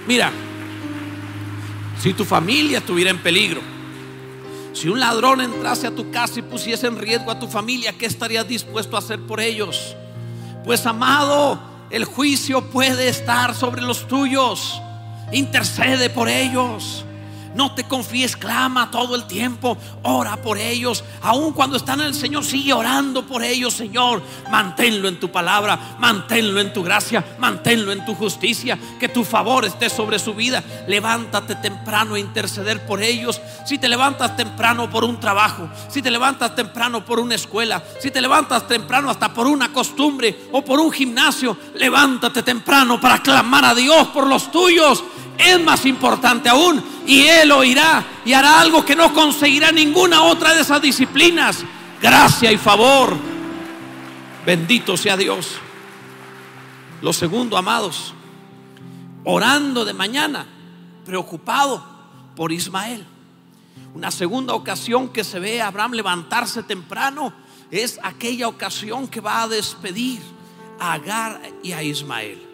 Mira, 0.07 0.33
Si 2.01 2.15
tu 2.15 2.25
familia 2.25 2.79
estuviera 2.79 3.11
en 3.11 3.19
peligro, 3.19 3.61
si 4.73 4.89
un 4.89 4.99
ladrón 4.99 5.43
entrase 5.43 5.87
a 5.87 5.95
tu 5.95 6.11
casa 6.11 6.39
y 6.39 6.43
pusiese 6.43 6.87
en 6.87 6.97
riesgo 6.97 7.31
a 7.31 7.39
tu 7.39 7.47
familia, 7.47 7.93
¿qué 7.93 8.07
estarías 8.07 8.49
dispuesto 8.49 8.97
a 8.97 9.01
hacer 9.01 9.21
por 9.21 9.39
ellos? 9.39 9.95
Pues 10.65 10.87
amado, 10.87 11.61
el 11.91 12.05
juicio 12.05 12.63
puede 12.71 13.09
estar 13.09 13.55
sobre 13.55 13.83
los 13.83 14.07
tuyos. 14.07 14.81
Intercede 15.33 16.11
por 16.11 16.29
ellos. 16.29 17.05
No 17.55 17.73
te 17.73 17.85
confíes, 17.85 18.37
clama 18.37 18.91
todo 18.91 19.17
el 19.17 19.25
tiempo, 19.25 19.77
ora 20.03 20.37
por 20.37 20.57
ellos. 20.57 21.03
Aun 21.23 21.53
cuando 21.53 21.77
están 21.77 22.01
en 22.01 22.07
el 22.07 22.15
Señor, 22.15 22.45
sigue 22.45 22.73
orando 22.73 23.27
por 23.27 23.43
ellos, 23.43 23.75
Señor. 23.75 24.23
Manténlo 24.51 25.09
en 25.09 25.19
tu 25.19 25.31
palabra, 25.31 25.97
manténlo 25.99 26.61
en 26.61 26.73
tu 26.73 26.83
gracia, 26.83 27.25
manténlo 27.39 27.91
en 27.91 28.05
tu 28.05 28.15
justicia. 28.15 28.79
Que 29.01 29.09
tu 29.09 29.25
favor 29.25 29.65
esté 29.65 29.91
sobre 29.91 30.19
su 30.19 30.35
vida. 30.35 30.63
Levántate 30.87 31.57
temprano 31.57 32.15
a 32.15 32.21
interceder 32.21 32.87
por 32.87 33.03
ellos. 33.03 33.41
Si 33.67 33.79
te 33.79 33.89
levantas 33.89 34.37
temprano 34.37 34.89
por 34.89 35.03
un 35.03 35.19
trabajo, 35.19 35.69
si 35.89 36.03
te 36.03 36.11
levantas 36.11 36.55
temprano 36.55 37.05
por 37.05 37.19
una 37.19 37.35
escuela, 37.35 37.83
si 38.01 38.11
te 38.11 38.21
levantas 38.21 38.69
temprano 38.69 39.11
hasta 39.11 39.35
por 39.35 39.47
una 39.47 39.73
costumbre 39.73 40.47
o 40.53 40.65
por 40.65 40.79
un 40.79 40.93
gimnasio, 40.93 41.57
levántate 41.75 42.43
temprano 42.43 43.01
para 43.01 43.23
clamar 43.23 43.65
a 43.65 43.75
Dios 43.75 44.09
por 44.09 44.27
los 44.27 44.51
tuyos 44.53 45.03
es 45.41 45.61
más 45.61 45.87
importante 45.87 46.49
aún. 46.49 46.83
Y 47.07 47.27
Él 47.27 47.51
oirá 47.53 48.05
y 48.25 48.33
hará 48.33 48.61
algo 48.61 48.85
que 48.85 48.97
no 48.97 49.13
conseguirá 49.13 49.73
ninguna 49.73 50.23
otra 50.23 50.55
de 50.55 50.63
esas 50.63 50.81
disciplinas. 50.83 51.65
Gracia 52.01 52.53
y 52.53 52.59
favor. 52.59 53.17
Bendito 54.45 54.97
sea 54.97 55.17
Dios. 55.17 55.57
Lo 57.03 57.13
segundo, 57.13 57.57
amados, 57.57 58.13
orando 59.25 59.85
de 59.85 59.95
mañana, 59.95 60.47
preocupado 61.05 61.83
por 62.37 62.53
Ismael. 62.53 63.07
Una 63.95 64.11
segunda 64.11 64.55
ocasión 64.55 65.09
que 65.09 65.25
se 65.25 65.41
ve 65.41 65.61
a 65.61 65.69
Abraham 65.69 65.93
levantarse 65.93 66.63
temprano 66.63 67.33
es 67.71 67.99
aquella 68.03 68.49
ocasión 68.49 69.09
que 69.09 69.21
va 69.21 69.43
a 69.43 69.49
despedir 69.49 70.21
a 70.79 70.93
Agar 70.93 71.41
y 71.63 71.73
a 71.73 71.83
Ismael. 71.83 72.50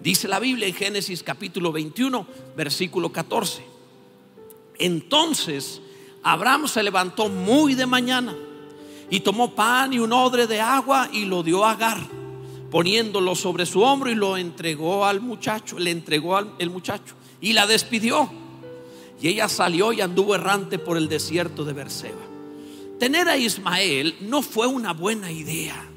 Dice 0.00 0.28
la 0.28 0.40
Biblia 0.40 0.66
en 0.66 0.74
Génesis 0.74 1.22
capítulo 1.22 1.72
21, 1.72 2.26
versículo 2.56 3.12
14. 3.12 3.62
Entonces 4.78 5.82
Abraham 6.22 6.66
se 6.68 6.82
levantó 6.82 7.28
muy 7.28 7.74
de 7.74 7.84
mañana 7.84 8.34
y 9.10 9.20
tomó 9.20 9.54
pan 9.54 9.92
y 9.92 9.98
un 9.98 10.12
odre 10.12 10.46
de 10.46 10.58
agua 10.58 11.10
y 11.12 11.26
lo 11.26 11.42
dio 11.42 11.66
a 11.66 11.72
Agar, 11.72 11.98
poniéndolo 12.70 13.34
sobre 13.34 13.66
su 13.66 13.82
hombro 13.82 14.10
y 14.10 14.14
lo 14.14 14.38
entregó 14.38 15.04
al 15.04 15.20
muchacho, 15.20 15.78
le 15.78 15.90
entregó 15.90 16.36
al 16.36 16.54
el 16.58 16.70
muchacho 16.70 17.14
y 17.42 17.52
la 17.52 17.66
despidió. 17.66 18.30
Y 19.20 19.28
ella 19.28 19.50
salió 19.50 19.92
y 19.92 20.00
anduvo 20.00 20.34
errante 20.34 20.78
por 20.78 20.96
el 20.96 21.10
desierto 21.10 21.62
de 21.64 21.74
Berseba. 21.74 22.22
Tener 22.98 23.28
a 23.28 23.36
Ismael 23.36 24.16
no 24.20 24.40
fue 24.40 24.66
una 24.66 24.94
buena 24.94 25.30
idea. 25.30 25.89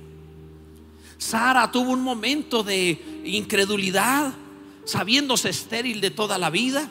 Sara 1.24 1.72
tuvo 1.72 1.92
un 1.92 2.02
momento 2.02 2.64
de 2.64 3.22
incredulidad, 3.24 4.34
sabiéndose 4.84 5.50
estéril 5.50 6.02
de 6.02 6.12
toda 6.12 6.38
la 6.38 6.50
vida, 6.50 6.90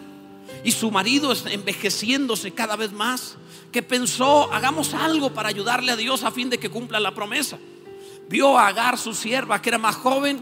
y 0.64 0.72
su 0.72 0.90
marido 0.90 1.34
envejeciéndose 1.50 2.52
cada 2.52 2.76
vez 2.76 2.92
más, 2.92 3.36
que 3.70 3.82
pensó, 3.82 4.50
hagamos 4.50 4.94
algo 4.94 5.34
para 5.34 5.50
ayudarle 5.50 5.92
a 5.92 5.96
Dios 5.96 6.24
a 6.24 6.30
fin 6.30 6.48
de 6.48 6.58
que 6.58 6.70
cumpla 6.70 6.98
la 6.98 7.14
promesa. 7.14 7.58
Vio 8.30 8.58
a 8.58 8.68
Agar, 8.68 8.96
su 8.96 9.12
sierva, 9.12 9.60
que 9.60 9.68
era 9.68 9.78
más 9.78 9.96
joven, 9.96 10.40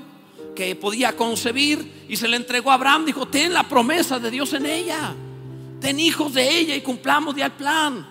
que 0.55 0.77
podía 0.77 1.17
concebir, 1.17 2.07
y 2.09 2.17
se 2.17 2.29
le 2.29 2.37
entregó 2.37 2.71
a 2.71 2.75
Abraham, 2.75 3.05
dijo, 3.07 3.27
ten 3.27 3.53
la 3.53 3.69
promesa 3.69 4.21
de 4.21 4.31
Dios 4.31 4.53
en 4.53 4.67
ella, 4.67 5.15
ten 5.81 5.99
hijos 5.99 6.33
de 6.33 6.49
ella 6.49 6.77
y 6.77 6.81
cumplamos 6.81 7.35
ya 7.35 7.47
el 7.47 7.53
plan. 7.53 8.07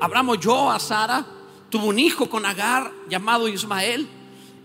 Abraham 0.00 0.28
oyó 0.30 0.70
a 0.70 0.78
Sara, 0.78 1.26
tuvo 1.68 1.86
un 1.86 1.98
hijo 1.98 2.30
con 2.30 2.46
Agar 2.46 2.92
llamado 3.08 3.48
Ismael, 3.48 4.08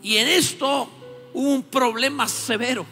y 0.03 0.17
en 0.17 0.27
esto 0.27 0.89
hubo 1.33 1.49
un 1.49 1.63
problema 1.63 2.27
severo. 2.27 2.85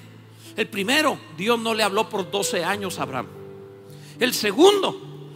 El 0.55 0.67
primero, 0.67 1.19
Dios 1.37 1.59
no 1.59 1.73
le 1.73 1.83
habló 1.83 2.09
por 2.09 2.31
12 2.31 2.63
años 2.63 2.97
a 2.97 3.03
Abraham. 3.03 3.27
El 4.19 4.33
segundo, 4.33 5.29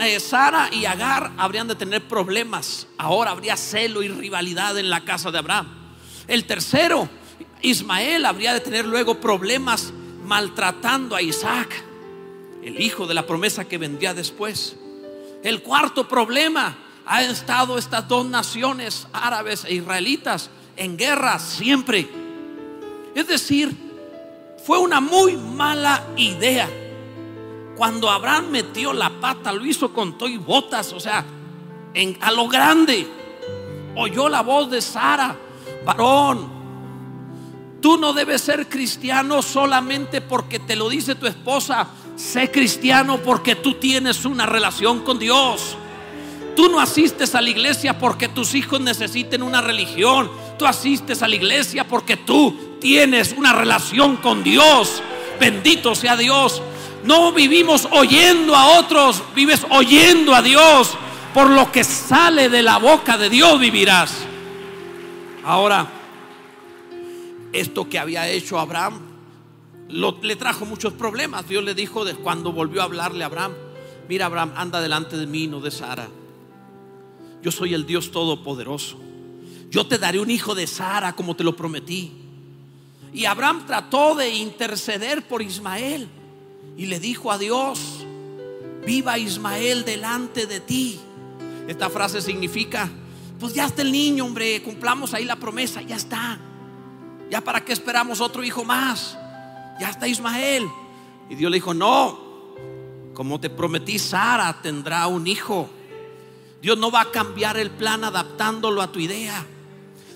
eh, 0.00 0.18
Sara 0.20 0.70
y 0.72 0.86
Agar 0.86 1.32
habrían 1.36 1.68
de 1.68 1.74
tener 1.74 2.08
problemas. 2.08 2.86
Ahora 2.96 3.30
habría 3.30 3.56
celo 3.56 4.02
y 4.02 4.08
rivalidad 4.08 4.78
en 4.78 4.90
la 4.90 5.04
casa 5.04 5.30
de 5.30 5.38
Abraham. 5.38 5.68
El 6.26 6.46
tercero, 6.46 7.08
Ismael 7.62 8.24
habría 8.24 8.54
de 8.54 8.60
tener 8.60 8.86
luego 8.86 9.20
problemas 9.20 9.92
maltratando 10.24 11.14
a 11.14 11.22
Isaac, 11.22 11.84
el 12.62 12.80
hijo 12.80 13.06
de 13.06 13.14
la 13.14 13.26
promesa 13.26 13.66
que 13.66 13.78
vendría 13.78 14.14
después. 14.14 14.76
El 15.42 15.62
cuarto 15.62 16.08
problema, 16.08 16.76
ha 17.08 17.22
estado 17.22 17.78
estas 17.78 18.06
dos 18.06 18.26
naciones 18.26 19.06
árabes 19.14 19.64
e 19.64 19.74
israelitas 19.74 20.50
en 20.78 20.96
guerra 20.96 21.38
siempre. 21.38 22.08
Es 23.14 23.26
decir, 23.26 23.76
fue 24.64 24.78
una 24.78 25.00
muy 25.00 25.36
mala 25.36 26.04
idea. 26.16 26.68
Cuando 27.76 28.10
Abraham 28.10 28.50
metió 28.50 28.92
la 28.92 29.10
pata, 29.20 29.52
lo 29.52 29.64
hizo 29.64 29.92
con 29.92 30.18
todo 30.18 30.28
y 30.28 30.36
botas, 30.36 30.92
o 30.92 31.00
sea, 31.00 31.24
en, 31.94 32.18
a 32.20 32.30
lo 32.30 32.48
grande. 32.48 33.06
Oyó 33.96 34.28
la 34.28 34.42
voz 34.42 34.70
de 34.70 34.80
Sara, 34.80 35.36
varón, 35.84 36.48
tú 37.80 37.96
no 37.96 38.12
debes 38.12 38.42
ser 38.42 38.68
cristiano 38.68 39.42
solamente 39.42 40.20
porque 40.20 40.58
te 40.58 40.76
lo 40.76 40.88
dice 40.88 41.14
tu 41.14 41.26
esposa. 41.26 41.88
Sé 42.16 42.50
cristiano 42.50 43.18
porque 43.18 43.54
tú 43.54 43.74
tienes 43.74 44.24
una 44.24 44.44
relación 44.44 45.00
con 45.00 45.18
Dios. 45.18 45.76
Tú 46.56 46.68
no 46.68 46.80
asistes 46.80 47.36
a 47.36 47.40
la 47.40 47.50
iglesia 47.50 47.98
porque 47.98 48.28
tus 48.28 48.54
hijos 48.56 48.80
necesiten 48.80 49.42
una 49.44 49.60
religión. 49.60 50.28
Tú 50.58 50.66
asistes 50.66 51.22
a 51.22 51.28
la 51.28 51.36
iglesia 51.36 51.86
porque 51.86 52.16
tú 52.16 52.76
tienes 52.80 53.32
una 53.36 53.52
relación 53.52 54.16
con 54.16 54.42
Dios. 54.42 55.00
Bendito 55.38 55.94
sea 55.94 56.16
Dios. 56.16 56.60
No 57.04 57.32
vivimos 57.32 57.88
oyendo 57.92 58.56
a 58.56 58.78
otros, 58.78 59.22
vives 59.34 59.64
oyendo 59.70 60.34
a 60.34 60.42
Dios. 60.42 60.96
Por 61.32 61.50
lo 61.50 61.70
que 61.70 61.84
sale 61.84 62.48
de 62.48 62.62
la 62.62 62.78
boca 62.78 63.16
de 63.16 63.30
Dios 63.30 63.60
vivirás. 63.60 64.12
Ahora, 65.44 65.86
esto 67.52 67.88
que 67.88 67.98
había 67.98 68.28
hecho 68.28 68.58
Abraham 68.58 69.00
le 69.88 70.36
trajo 70.36 70.66
muchos 70.66 70.92
problemas. 70.92 71.48
Dios 71.48 71.62
le 71.64 71.74
dijo 71.74 72.04
de 72.04 72.14
cuando 72.14 72.52
volvió 72.52 72.82
a 72.82 72.84
hablarle 72.84 73.22
a 73.22 73.28
Abraham, 73.28 73.52
mira 74.08 74.26
Abraham, 74.26 74.52
anda 74.56 74.80
delante 74.80 75.16
de 75.16 75.26
mí, 75.26 75.46
no 75.46 75.60
de 75.60 75.70
Sara. 75.70 76.08
Yo 77.42 77.52
soy 77.52 77.74
el 77.74 77.86
Dios 77.86 78.10
Todopoderoso. 78.10 79.07
Yo 79.70 79.86
te 79.86 79.98
daré 79.98 80.18
un 80.18 80.30
hijo 80.30 80.54
de 80.54 80.66
Sara 80.66 81.14
como 81.14 81.36
te 81.36 81.44
lo 81.44 81.54
prometí. 81.54 82.12
Y 83.12 83.24
Abraham 83.24 83.64
trató 83.66 84.14
de 84.14 84.30
interceder 84.30 85.26
por 85.26 85.42
Ismael 85.42 86.08
y 86.76 86.86
le 86.86 87.00
dijo 87.00 87.32
a 87.32 87.38
Dios, 87.38 88.06
viva 88.86 89.18
Ismael 89.18 89.84
delante 89.84 90.46
de 90.46 90.60
ti. 90.60 91.00
Esta 91.66 91.90
frase 91.90 92.20
significa, 92.20 92.88
pues 93.38 93.52
ya 93.54 93.66
está 93.66 93.82
el 93.82 93.92
niño, 93.92 94.24
hombre, 94.24 94.62
cumplamos 94.62 95.12
ahí 95.14 95.24
la 95.24 95.36
promesa, 95.36 95.82
ya 95.82 95.96
está. 95.96 96.38
Ya 97.30 97.42
para 97.42 97.64
qué 97.64 97.72
esperamos 97.72 98.20
otro 98.20 98.42
hijo 98.42 98.64
más. 98.64 99.18
Ya 99.80 99.90
está 99.90 100.08
Ismael. 100.08 100.66
Y 101.28 101.34
Dios 101.34 101.50
le 101.50 101.56
dijo, 101.56 101.74
no, 101.74 102.18
como 103.12 103.40
te 103.40 103.50
prometí, 103.50 103.98
Sara 103.98 104.60
tendrá 104.62 105.06
un 105.08 105.26
hijo. 105.26 105.68
Dios 106.62 106.78
no 106.78 106.90
va 106.90 107.02
a 107.02 107.10
cambiar 107.10 107.56
el 107.56 107.70
plan 107.70 108.04
adaptándolo 108.04 108.80
a 108.80 108.90
tu 108.90 108.98
idea. 108.98 109.46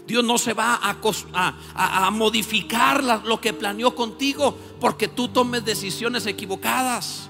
Dios 0.06 0.24
no 0.24 0.36
se 0.36 0.52
va 0.52 0.80
a, 0.82 2.10
modificar 2.10 3.02
lo 3.24 3.40
que 3.40 3.52
planeó 3.52 3.94
contigo 3.94 4.56
porque 4.80 5.08
tú 5.08 5.28
tomes 5.28 5.64
decisiones 5.64 6.26
equivocadas. 6.26 7.28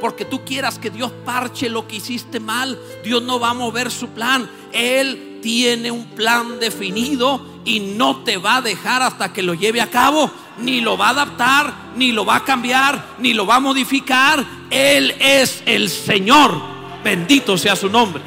Porque 0.00 0.24
tú 0.24 0.44
quieras 0.44 0.78
que 0.78 0.90
Dios 0.90 1.10
parche 1.24 1.68
lo 1.68 1.88
que 1.88 1.96
hiciste 1.96 2.38
mal. 2.38 2.78
Dios 3.02 3.22
no 3.22 3.40
va 3.40 3.50
a 3.50 3.54
mover 3.54 3.90
su 3.90 4.08
plan. 4.10 4.48
Él 4.72 5.40
tiene 5.42 5.90
un 5.90 6.06
plan 6.10 6.60
definido 6.60 7.40
y 7.64 7.80
no 7.80 8.18
te 8.18 8.36
va 8.36 8.56
a 8.56 8.62
dejar 8.62 9.02
hasta 9.02 9.32
que 9.32 9.42
lo 9.42 9.54
lleve 9.54 9.80
a 9.80 9.90
cabo. 9.90 10.30
Ni 10.58 10.80
lo 10.80 10.96
va 10.96 11.08
a 11.08 11.10
adaptar, 11.10 11.72
ni 11.96 12.12
lo 12.12 12.24
va 12.24 12.36
a 12.36 12.44
cambiar, 12.44 13.16
ni 13.18 13.32
lo 13.32 13.46
va 13.46 13.56
a 13.56 13.60
modificar. 13.60 14.44
Él 14.70 15.14
es 15.18 15.62
el 15.66 15.88
Señor. 15.88 16.60
Bendito 17.02 17.56
sea 17.56 17.74
su 17.74 17.88
nombre. 17.88 18.22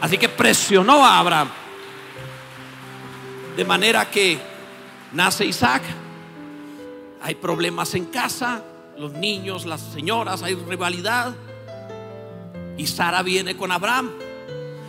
Así 0.00 0.16
que 0.16 0.28
presionó 0.28 1.04
a 1.04 1.18
Abraham. 1.18 1.48
De 3.58 3.64
manera 3.64 4.08
que 4.08 4.38
nace 5.14 5.44
Isaac. 5.44 5.82
Hay 7.20 7.34
problemas 7.34 7.92
en 7.96 8.04
casa, 8.04 8.62
los 8.96 9.14
niños, 9.14 9.66
las 9.66 9.80
señoras, 9.80 10.44
hay 10.44 10.54
rivalidad. 10.54 11.34
Y 12.76 12.86
Sara 12.86 13.20
viene 13.24 13.56
con 13.56 13.72
Abraham. 13.72 14.12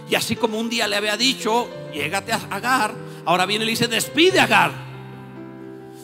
Y 0.07 0.13
así 0.13 0.35
como 0.35 0.59
un 0.59 0.69
día 0.69 0.87
le 0.87 0.97
había 0.97 1.17
dicho, 1.17 1.67
llégate 1.91 2.31
a 2.31 2.41
Agar, 2.51 2.93
ahora 3.25 3.47
viene 3.47 3.63
y 3.63 3.65
le 3.65 3.71
dice, 3.71 3.87
despide 3.87 4.39
a 4.39 4.43
Agar. 4.43 4.71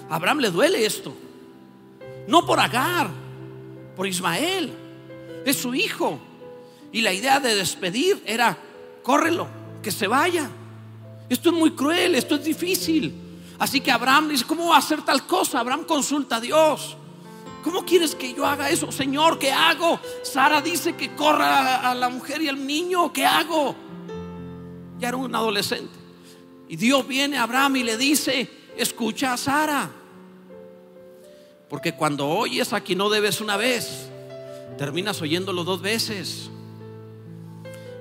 A 0.10 0.15
Abraham 0.15 0.39
le 0.39 0.50
duele 0.50 0.84
esto. 0.88 1.15
No 2.27 2.48
por 2.48 2.60
Agar, 2.60 3.12
por 3.95 4.07
Ismael. 4.07 4.74
es 5.45 5.55
su 5.55 5.75
hijo. 5.75 6.19
Y 6.91 7.01
la 7.01 7.13
idea 7.13 7.39
de 7.39 7.53
despedir 7.53 8.24
era, 8.25 8.57
córrelo, 9.03 9.48
que 9.84 9.91
se 9.91 10.07
vaya. 10.07 10.50
Esto 11.29 11.50
es 11.50 11.55
muy 11.55 11.72
cruel, 11.72 12.15
esto 12.15 12.36
es 12.36 12.44
difícil. 12.44 13.13
Así 13.58 13.82
que 13.82 13.91
Abraham 13.91 14.29
dice, 14.29 14.46
¿cómo 14.46 14.70
va 14.70 14.75
a 14.75 14.79
hacer 14.79 15.01
tal 15.03 15.25
cosa? 15.25 15.60
Abraham 15.60 15.86
consulta 15.86 16.38
a 16.38 16.41
Dios. 16.41 16.98
¿Cómo 17.63 17.84
quieres 17.84 18.13
que 18.13 18.34
yo 18.34 18.46
haga 18.46 18.70
eso? 18.70 18.91
Señor, 18.91 19.39
¿qué 19.39 19.51
hago? 19.51 20.00
Sara 20.24 20.62
dice 20.62 20.96
que 20.96 21.15
corra 21.15 21.89
a 21.89 21.96
la 21.96 22.10
mujer 22.10 22.41
y 22.41 22.48
al 22.48 22.65
niño. 22.65 23.12
¿Qué 23.12 23.25
hago? 23.25 23.75
Ya 25.00 25.08
era 25.08 25.17
un 25.17 25.34
adolescente. 25.34 25.98
Y 26.67 26.75
Dios 26.75 27.08
viene 27.08 27.38
a 27.38 27.44
Abraham 27.44 27.77
y 27.77 27.84
le 27.84 27.98
dice, 27.98 28.50
escucha 28.77 29.34
a 29.34 29.38
Sara. 29.38 29.89
Porque 31.70 31.96
cuando 31.96 32.27
oyes 32.27 32.72
a 32.74 32.82
quien 32.82 33.00
no 33.00 33.10
debes 33.10 33.41
una 33.41 33.58
vez, 33.58 34.10
terminas 34.77 35.22
oyéndolo 35.22 35.63
dos 35.63 35.82
veces. 35.82 36.50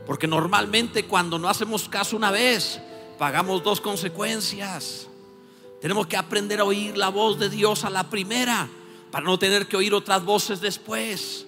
Porque 0.06 0.26
normalmente 0.26 1.06
cuando 1.06 1.38
no 1.38 1.48
hacemos 1.48 1.88
caso 1.88 2.16
una 2.16 2.30
vez, 2.30 2.80
pagamos 3.24 3.64
dos 3.64 3.80
consecuencias. 3.80 5.08
Tenemos 5.80 6.06
que 6.06 6.14
aprender 6.14 6.60
a 6.60 6.64
oír 6.64 6.94
la 6.94 7.08
voz 7.08 7.38
de 7.38 7.48
Dios 7.48 7.82
a 7.84 7.88
la 7.88 8.10
primera 8.10 8.68
para 9.10 9.24
no 9.24 9.38
tener 9.38 9.66
que 9.66 9.78
oír 9.78 9.94
otras 9.94 10.22
voces 10.22 10.60
después. 10.60 11.46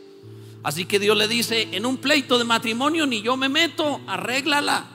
Así 0.63 0.87
que 0.87 0.99
Dios 0.99 1.15
le 1.19 1.29
dice, 1.29 1.69
en 1.73 1.85
un 1.85 1.99
pleito 1.99 2.39
de 2.39 2.45
matrimonio 2.45 3.07
ni 3.07 3.21
yo 3.21 3.37
me 3.37 3.51
meto, 3.51 4.01
arréglala. 4.07 4.87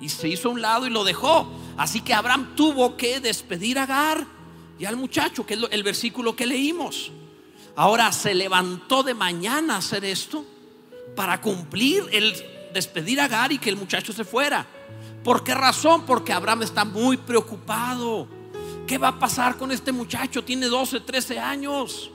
Y 0.00 0.10
se 0.10 0.28
hizo 0.28 0.48
a 0.48 0.52
un 0.52 0.62
lado 0.62 0.86
y 0.86 0.90
lo 0.90 1.02
dejó. 1.02 1.48
Así 1.76 2.02
que 2.02 2.14
Abraham 2.14 2.54
tuvo 2.54 2.96
que 2.96 3.18
despedir 3.18 3.80
a 3.80 3.82
Agar 3.82 4.24
y 4.78 4.84
al 4.84 4.94
muchacho, 4.94 5.44
que 5.44 5.54
es 5.54 5.60
el 5.72 5.82
versículo 5.82 6.36
que 6.36 6.46
leímos. 6.46 7.10
Ahora 7.74 8.12
se 8.12 8.32
levantó 8.32 9.02
de 9.02 9.14
mañana 9.14 9.74
a 9.74 9.78
hacer 9.78 10.04
esto 10.04 10.44
para 11.16 11.40
cumplir 11.40 12.04
el 12.12 12.32
despedir 12.72 13.20
a 13.20 13.24
Agar 13.24 13.50
y 13.50 13.58
que 13.58 13.70
el 13.70 13.76
muchacho 13.76 14.12
se 14.12 14.24
fuera. 14.24 14.81
¿Por 15.24 15.44
qué 15.44 15.54
razón? 15.54 16.02
Porque 16.06 16.32
Abraham 16.32 16.62
está 16.62 16.84
muy 16.84 17.16
preocupado. 17.16 18.26
¿Qué 18.86 18.98
va 18.98 19.08
a 19.08 19.18
pasar 19.18 19.56
con 19.56 19.70
este 19.70 19.92
muchacho? 19.92 20.42
Tiene 20.42 20.66
12, 20.66 21.00
13 21.00 21.38
años. 21.38 22.10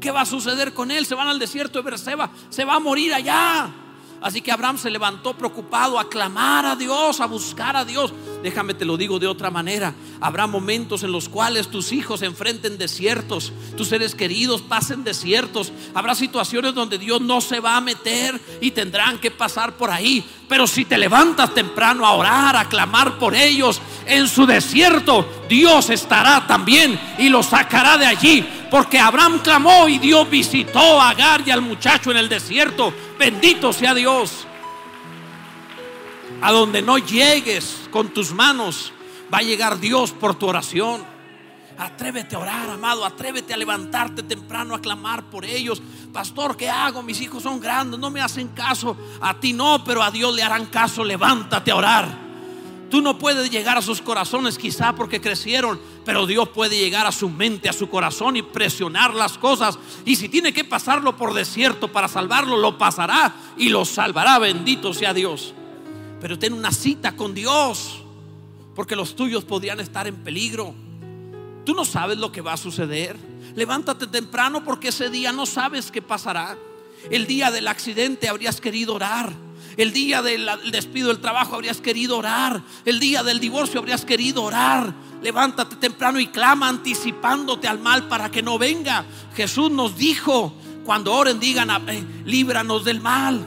¿Qué 0.00 0.10
va 0.10 0.22
a 0.22 0.26
suceder 0.26 0.74
con 0.74 0.90
él? 0.90 1.06
Se 1.06 1.14
van 1.14 1.28
al 1.28 1.38
desierto 1.38 1.78
de 1.78 1.84
Berseba. 1.84 2.30
Se 2.50 2.64
va 2.64 2.74
a 2.74 2.80
morir 2.80 3.14
allá. 3.14 3.72
Así 4.22 4.40
que 4.40 4.52
Abraham 4.52 4.78
se 4.78 4.90
levantó 4.90 5.34
preocupado 5.34 5.98
a 5.98 6.08
clamar 6.08 6.64
a 6.64 6.76
Dios, 6.76 7.20
a 7.20 7.26
buscar 7.26 7.76
a 7.76 7.84
Dios. 7.84 8.12
Déjame 8.42 8.74
te 8.74 8.84
lo 8.84 8.96
digo 8.96 9.18
de 9.18 9.26
otra 9.26 9.50
manera. 9.50 9.94
Habrá 10.20 10.46
momentos 10.46 11.02
en 11.02 11.10
los 11.10 11.28
cuales 11.28 11.68
tus 11.68 11.92
hijos 11.92 12.22
enfrenten 12.22 12.78
desiertos, 12.78 13.52
tus 13.76 13.88
seres 13.88 14.14
queridos 14.14 14.62
pasen 14.62 15.02
desiertos. 15.02 15.72
Habrá 15.94 16.14
situaciones 16.14 16.74
donde 16.74 16.98
Dios 16.98 17.20
no 17.20 17.40
se 17.40 17.60
va 17.60 17.76
a 17.76 17.80
meter 17.80 18.40
y 18.60 18.70
tendrán 18.70 19.18
que 19.18 19.30
pasar 19.30 19.76
por 19.76 19.90
ahí. 19.90 20.24
Pero 20.48 20.66
si 20.66 20.84
te 20.84 20.98
levantas 20.98 21.54
temprano 21.54 22.06
a 22.06 22.12
orar, 22.12 22.56
a 22.56 22.68
clamar 22.68 23.18
por 23.18 23.34
ellos 23.34 23.80
en 24.06 24.28
su 24.28 24.46
desierto, 24.46 25.26
Dios 25.48 25.90
estará 25.90 26.46
también 26.46 26.98
y 27.18 27.28
los 27.28 27.46
sacará 27.46 27.98
de 27.98 28.06
allí. 28.06 28.46
Porque 28.70 28.98
Abraham 28.98 29.40
clamó 29.42 29.88
y 29.88 29.98
Dios 29.98 30.28
visitó 30.30 31.00
a 31.00 31.10
Agar 31.10 31.42
y 31.44 31.50
al 31.50 31.60
muchacho 31.60 32.10
en 32.10 32.16
el 32.16 32.28
desierto. 32.28 32.92
Bendito 33.22 33.72
sea 33.72 33.94
Dios. 33.94 34.48
A 36.40 36.50
donde 36.50 36.82
no 36.82 36.98
llegues 36.98 37.88
con 37.92 38.08
tus 38.08 38.32
manos, 38.32 38.92
va 39.32 39.38
a 39.38 39.42
llegar 39.42 39.78
Dios 39.78 40.10
por 40.10 40.34
tu 40.34 40.48
oración. 40.48 41.04
Atrévete 41.78 42.34
a 42.34 42.40
orar, 42.40 42.68
amado. 42.68 43.04
Atrévete 43.04 43.54
a 43.54 43.56
levantarte 43.56 44.24
temprano 44.24 44.74
a 44.74 44.80
clamar 44.80 45.22
por 45.30 45.44
ellos. 45.44 45.80
Pastor, 46.12 46.56
¿qué 46.56 46.68
hago? 46.68 47.04
Mis 47.04 47.20
hijos 47.20 47.44
son 47.44 47.60
grandes, 47.60 48.00
no 48.00 48.10
me 48.10 48.20
hacen 48.20 48.48
caso. 48.48 48.96
A 49.20 49.38
ti 49.38 49.52
no, 49.52 49.84
pero 49.84 50.02
a 50.02 50.10
Dios 50.10 50.34
le 50.34 50.42
harán 50.42 50.66
caso. 50.66 51.04
Levántate 51.04 51.70
a 51.70 51.76
orar. 51.76 52.21
Tú 52.92 53.00
no 53.00 53.16
puedes 53.16 53.50
llegar 53.50 53.78
a 53.78 53.80
sus 53.80 54.02
corazones 54.02 54.58
quizá 54.58 54.94
porque 54.94 55.18
crecieron, 55.18 55.80
pero 56.04 56.26
Dios 56.26 56.50
puede 56.50 56.76
llegar 56.76 57.06
a 57.06 57.10
su 57.10 57.30
mente, 57.30 57.70
a 57.70 57.72
su 57.72 57.88
corazón 57.88 58.36
y 58.36 58.42
presionar 58.42 59.14
las 59.14 59.38
cosas. 59.38 59.78
Y 60.04 60.16
si 60.16 60.28
tiene 60.28 60.52
que 60.52 60.62
pasarlo 60.62 61.16
por 61.16 61.32
desierto 61.32 61.90
para 61.90 62.06
salvarlo, 62.06 62.58
lo 62.58 62.76
pasará 62.76 63.34
y 63.56 63.70
lo 63.70 63.86
salvará. 63.86 64.38
Bendito 64.38 64.92
sea 64.92 65.14
Dios. 65.14 65.54
Pero 66.20 66.38
ten 66.38 66.52
una 66.52 66.70
cita 66.70 67.16
con 67.16 67.32
Dios, 67.32 68.02
porque 68.74 68.94
los 68.94 69.16
tuyos 69.16 69.42
podrían 69.42 69.80
estar 69.80 70.06
en 70.06 70.16
peligro. 70.16 70.74
Tú 71.64 71.72
no 71.74 71.86
sabes 71.86 72.18
lo 72.18 72.30
que 72.30 72.42
va 72.42 72.52
a 72.52 72.58
suceder. 72.58 73.16
Levántate 73.56 74.06
temprano 74.06 74.64
porque 74.64 74.88
ese 74.88 75.08
día 75.08 75.32
no 75.32 75.46
sabes 75.46 75.90
qué 75.90 76.02
pasará. 76.02 76.58
El 77.10 77.26
día 77.26 77.50
del 77.50 77.68
accidente 77.68 78.28
habrías 78.28 78.60
querido 78.60 78.96
orar. 78.96 79.32
El 79.76 79.92
día 79.92 80.20
del 80.22 80.48
despido 80.70 81.08
del 81.08 81.20
trabajo 81.20 81.54
habrías 81.54 81.80
querido 81.80 82.18
orar. 82.18 82.62
El 82.84 83.00
día 83.00 83.22
del 83.22 83.40
divorcio 83.40 83.80
habrías 83.80 84.04
querido 84.04 84.42
orar. 84.42 84.92
Levántate 85.22 85.76
temprano 85.76 86.20
y 86.20 86.26
clama 86.26 86.68
anticipándote 86.68 87.68
al 87.68 87.78
mal 87.78 88.08
para 88.08 88.30
que 88.30 88.42
no 88.42 88.58
venga. 88.58 89.04
Jesús 89.34 89.70
nos 89.70 89.96
dijo, 89.96 90.54
cuando 90.84 91.14
oren 91.14 91.40
digan, 91.40 91.70
eh, 91.88 92.04
líbranos 92.24 92.84
del 92.84 93.00
mal. 93.00 93.46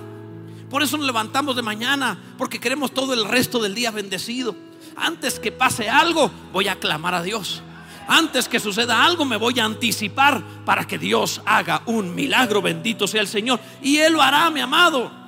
Por 0.69 0.81
eso 0.81 0.97
nos 0.97 1.05
levantamos 1.05 1.55
de 1.55 1.61
mañana, 1.61 2.17
porque 2.37 2.59
queremos 2.59 2.91
todo 2.91 3.13
el 3.13 3.25
resto 3.25 3.59
del 3.59 3.75
día 3.75 3.91
bendecido. 3.91 4.55
Antes 4.95 5.39
que 5.39 5.51
pase 5.51 5.89
algo, 5.89 6.31
voy 6.51 6.67
a 6.67 6.79
clamar 6.79 7.13
a 7.13 7.21
Dios. 7.21 7.61
Antes 8.07 8.47
que 8.47 8.59
suceda 8.59 9.03
algo, 9.03 9.25
me 9.25 9.37
voy 9.37 9.59
a 9.59 9.65
anticipar 9.65 10.41
para 10.63 10.87
que 10.87 10.97
Dios 10.97 11.41
haga 11.45 11.83
un 11.85 12.15
milagro. 12.15 12.61
Bendito 12.61 13.07
sea 13.07 13.21
el 13.21 13.27
Señor. 13.27 13.59
Y 13.81 13.97
Él 13.97 14.13
lo 14.13 14.21
hará, 14.21 14.49
mi 14.49 14.61
amado 14.61 15.24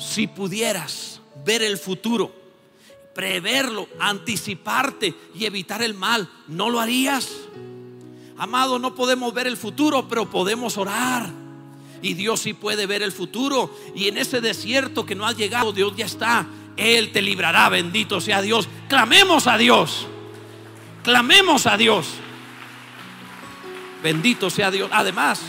si 0.00 0.26
pudieras 0.26 1.20
ver 1.44 1.62
el 1.62 1.78
futuro, 1.78 2.34
preverlo, 3.14 3.88
anticiparte 3.98 5.14
y 5.34 5.44
evitar 5.44 5.82
el 5.82 5.94
mal, 5.94 6.28
¿no 6.48 6.70
lo 6.70 6.80
harías? 6.80 7.28
Amado, 8.38 8.78
no 8.78 8.94
podemos 8.94 9.34
ver 9.34 9.46
el 9.46 9.56
futuro, 9.56 10.08
pero 10.08 10.30
podemos 10.30 10.78
orar. 10.78 11.30
Y 12.00 12.14
Dios 12.14 12.40
sí 12.40 12.54
puede 12.54 12.86
ver 12.86 13.02
el 13.02 13.12
futuro. 13.12 13.76
Y 13.94 14.08
en 14.08 14.16
ese 14.16 14.40
desierto 14.40 15.04
que 15.04 15.14
no 15.14 15.26
ha 15.26 15.32
llegado, 15.32 15.72
Dios 15.72 15.94
ya 15.94 16.06
está. 16.06 16.46
Él 16.78 17.12
te 17.12 17.20
librará, 17.20 17.68
bendito 17.68 18.22
sea 18.22 18.40
Dios. 18.40 18.66
Clamemos 18.88 19.46
a 19.46 19.58
Dios. 19.58 20.06
Clamemos 21.04 21.66
a 21.66 21.76
Dios. 21.76 22.06
Bendito 24.02 24.48
sea 24.48 24.70
Dios. 24.70 24.88
Además, 24.90 25.42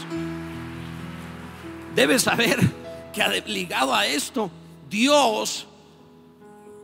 debes 1.95 2.23
saber 2.23 2.80
que 3.11 3.43
ligado 3.47 3.93
a 3.93 4.05
esto, 4.05 4.49
Dios, 4.89 5.67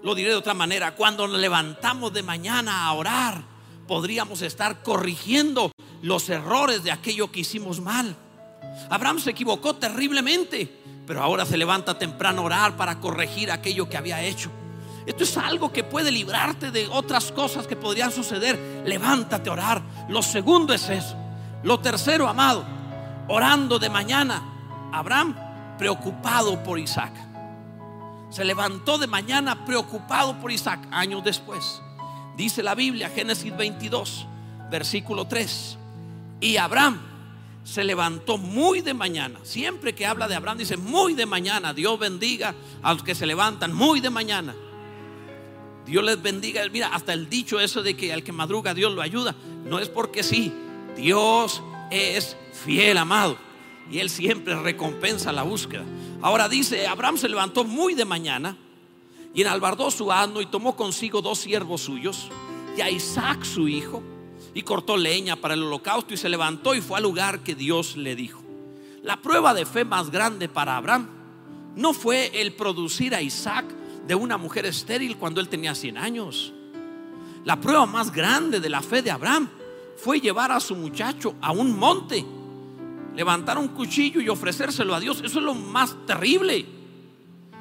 lo 0.04 0.16
diré 0.16 0.30
de 0.30 0.36
otra 0.36 0.54
manera, 0.54 0.96
cuando 0.96 1.28
nos 1.28 1.40
levantamos 1.40 2.13
de 2.13 2.24
mañana 2.24 2.86
a 2.86 2.94
orar, 2.94 3.44
podríamos 3.88 4.42
estar 4.42 4.84
corrigiendo 4.84 5.72
los 6.02 6.30
errores 6.30 6.84
de 6.84 6.92
aquello 6.92 7.32
que 7.32 7.42
hicimos 7.42 7.80
mal. 7.80 8.16
Abraham 8.90 9.20
se 9.20 9.32
equivocó 9.32 9.76
terriblemente, 9.76 10.72
pero 11.06 11.24
ahora 11.24 11.46
se 11.46 11.58
levanta 11.58 11.98
temprano 11.98 12.42
a 12.42 12.46
orar 12.46 12.78
para 12.78 13.00
corregir 13.00 13.52
aquello 13.52 13.90
que 13.90 13.98
había 13.98 14.22
hecho. 14.22 14.52
Esto 15.06 15.24
es 15.24 15.38
algo 15.38 15.72
que 15.72 15.86
puede 15.86 16.12
librarte 16.12 16.70
de 16.70 16.88
otras 16.88 17.32
cosas 17.32 17.66
que 17.66 17.78
podrían 17.78 18.12
suceder. 18.12 18.84
Levántate 18.86 19.50
a 19.50 19.54
orar. 19.54 19.82
Lo 20.10 20.22
segundo 20.22 20.74
es 20.74 20.90
eso. 20.90 21.16
Lo 21.63 21.80
tercero, 21.80 22.28
amado, 22.28 22.66
orando 23.30 23.80
de 23.80 23.90
mañana. 23.90 24.44
Abraham 24.92 25.47
preocupado 25.78 26.63
por 26.63 26.80
Isaac. 26.80 27.13
Se 28.30 28.44
levantó 28.44 28.98
de 28.98 29.08
mañana 29.08 29.66
preocupado 29.66 30.40
por 30.40 30.52
Isaac 30.52 30.80
años 30.92 31.24
después. 31.24 31.82
Dice 32.36 32.62
la 32.62 32.76
Biblia, 32.76 33.10
Génesis 33.10 33.56
22, 33.56 34.26
versículo 34.70 35.26
3. 35.26 35.78
Y 36.42 36.58
Abraham 36.58 37.00
se 37.63 37.84
levantó 37.84 38.38
muy 38.38 38.82
de 38.82 38.94
mañana. 38.94 39.40
Siempre 39.44 39.96
que 39.96 40.06
habla 40.06 40.28
de 40.28 40.36
Abraham 40.36 40.60
dice 40.60 40.78
muy 40.78 41.13
de 41.13 41.26
mañana. 41.26 41.74
Dios 41.74 41.98
bendiga 41.98 42.54
a 42.84 42.94
los 42.94 43.04
que 43.04 43.16
se 43.16 43.26
levantan 43.26 43.74
muy 43.74 44.02
de 44.02 44.10
mañana. 44.10 44.54
Dios 45.86 46.04
les 46.04 46.22
bendiga. 46.22 46.62
Mira, 46.70 46.90
hasta 46.90 47.13
el 47.13 47.30
dicho 47.30 47.60
eso 47.60 47.82
de 47.82 47.96
que 47.96 48.12
al 48.12 48.24
que 48.24 48.34
madruga 48.34 48.74
Dios 48.74 48.94
lo 48.94 49.02
ayuda. 49.02 49.36
No 49.66 49.80
es 49.80 49.88
porque 49.90 50.22
sí. 50.22 50.54
Dios 50.96 51.63
es 51.92 52.36
fiel, 52.52 52.98
amado 52.98 53.47
y 53.91 54.00
él 54.00 54.10
siempre 54.10 54.56
recompensa 54.56 55.32
la 55.32 55.43
búsqueda. 55.43 55.84
Ahora 56.21 56.50
dice, 56.50 56.88
Abraham 56.88 57.17
se 57.17 57.30
levantó 57.30 57.63
muy 57.63 57.93
de 57.93 58.06
mañana 58.06 58.58
y 59.34 59.41
enalbardó 59.41 59.91
su 59.91 60.12
asno 60.12 60.41
y 60.41 60.45
tomó 60.47 60.76
consigo 60.76 61.21
dos 61.21 61.39
siervos 61.39 61.82
suyos 61.82 62.30
y 62.76 62.82
a 62.82 62.89
Isaac 62.89 63.43
su 63.43 63.67
hijo 63.67 64.04
y 64.54 64.63
cortó 64.63 64.97
leña 64.97 65.36
para 65.36 65.54
el 65.54 65.63
holocausto 65.63 66.13
y 66.13 66.17
se 66.17 66.30
levantó 66.30 66.76
y 66.76 66.82
fue 66.82 66.97
al 66.97 67.04
lugar 67.04 67.41
que 67.41 67.56
Dios 67.56 67.95
le 67.95 68.15
dijo. 68.15 68.41
La 69.04 69.17
prueba 69.17 69.54
de 69.54 69.65
fe 69.65 69.86
más 69.86 70.10
grande 70.10 70.50
para 70.50 70.78
Abraham 70.78 71.08
no 71.76 71.93
fue 71.93 72.41
el 72.41 72.54
producir 72.54 73.13
a 73.13 73.21
Isaac 73.21 73.65
de 74.08 74.15
una 74.15 74.38
mujer 74.38 74.65
estéril 74.65 75.17
cuando 75.17 75.39
él 75.39 75.50
tenía 75.50 75.76
100 75.76 75.97
años. 75.97 76.54
La 77.45 77.62
prueba 77.62 77.86
más 77.86 78.12
grande 78.12 78.60
de 78.60 78.69
la 78.69 78.82
fe 78.82 79.02
de 79.02 79.12
Abraham 79.12 79.50
fue 79.95 80.19
llevar 80.19 80.52
a 80.52 80.60
su 80.60 80.76
muchacho 80.76 81.36
a 81.41 81.52
un 81.52 81.78
monte 81.78 82.26
levantar 83.17 83.58
un 83.58 83.69
cuchillo 83.69 84.21
y 84.21 84.30
ofrecérselo 84.30 84.93
a 84.93 84.99
Dios, 84.99 85.21
eso 85.25 85.39
es 85.39 85.43
lo 85.43 85.56
más 85.56 85.95
terrible. 86.06 86.65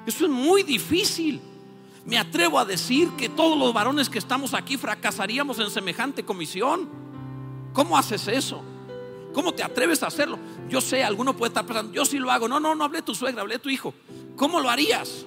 Eso 0.06 0.26
es 0.26 0.30
muy 0.30 0.62
difícil. 0.62 1.40
Me 2.04 2.18
atrevo 2.18 2.58
a 2.58 2.66
decir 2.66 3.08
que 3.16 3.30
todos 3.30 3.58
los 3.58 3.72
varones 3.72 4.10
que 4.10 4.18
estamos 4.18 4.52
aquí 4.52 4.76
fracasaríamos 4.76 5.58
en 5.58 5.70
semejante 5.70 6.24
comisión. 6.24 6.88
¿Cómo 7.72 7.96
haces 7.96 8.28
eso? 8.28 8.62
¿Cómo 9.32 9.52
te 9.52 9.62
atreves 9.62 10.02
a 10.02 10.08
hacerlo? 10.08 10.38
Yo 10.68 10.82
sé, 10.82 11.02
alguno 11.02 11.34
puede 11.34 11.48
estar 11.48 11.64
pensando, 11.64 11.90
yo 11.90 12.04
sí 12.04 12.18
lo 12.18 12.30
hago. 12.30 12.46
No, 12.48 12.60
no, 12.60 12.74
no 12.74 12.84
hablé 12.84 13.00
tu 13.00 13.14
suegra, 13.14 13.40
hablé 13.40 13.58
tu 13.58 13.70
hijo. 13.70 13.94
¿Cómo 14.36 14.60
lo 14.60 14.68
harías? 14.68 15.24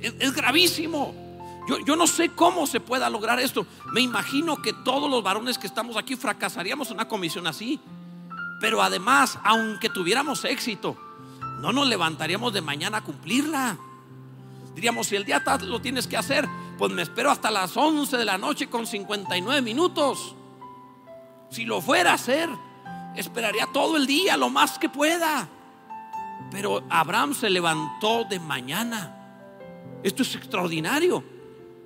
Es, 0.00 0.32
gravísimo. 0.32 1.31
Yo, 1.66 1.96
no 1.96 2.06
sé 2.06 2.30
cómo 2.30 2.66
se 2.66 2.80
pueda 2.80 3.08
lograr 3.08 3.38
esto. 3.38 3.66
Me 3.92 4.00
imagino 4.00 4.60
que 4.60 4.72
todos 4.72 5.08
los 5.08 5.22
varones 5.22 5.58
que 5.58 5.66
estamos 5.66 5.96
aquí 5.96 6.16
fracasaríamos 6.16 6.88
en 6.88 6.94
una 6.94 7.08
comisión 7.08 7.46
así. 7.46 7.80
Pero 8.60 8.82
además, 8.82 9.38
aunque 9.44 9.88
tuviéramos 9.88 10.44
éxito, 10.44 10.96
no 11.60 11.72
nos 11.72 11.86
levantaríamos 11.86 12.52
de 12.52 12.60
mañana 12.60 12.98
a 12.98 13.04
cumplirla. 13.04 13.78
Diríamos, 14.74 15.06
si 15.06 15.16
el 15.16 15.24
día 15.24 15.42
lo 15.62 15.80
tienes 15.80 16.06
que 16.06 16.16
hacer, 16.16 16.48
pues 16.78 16.90
me 16.92 17.02
espero 17.02 17.30
hasta 17.30 17.50
las 17.50 17.76
11 17.76 18.16
de 18.16 18.24
la 18.24 18.38
noche 18.38 18.68
con 18.68 18.86
59 18.86 19.62
minutos. 19.62 20.34
Si 21.50 21.64
lo 21.64 21.80
fuera 21.80 22.12
a 22.12 22.14
hacer, 22.14 22.48
esperaría 23.14 23.68
todo 23.72 23.96
el 23.96 24.06
día, 24.06 24.36
lo 24.36 24.48
más 24.50 24.78
que 24.78 24.88
pueda. 24.88 25.48
Pero 26.50 26.82
Abraham 26.88 27.34
se 27.34 27.50
levantó 27.50 28.24
de 28.24 28.40
mañana. 28.40 29.18
Esto 30.02 30.22
es 30.22 30.34
extraordinario. 30.34 31.22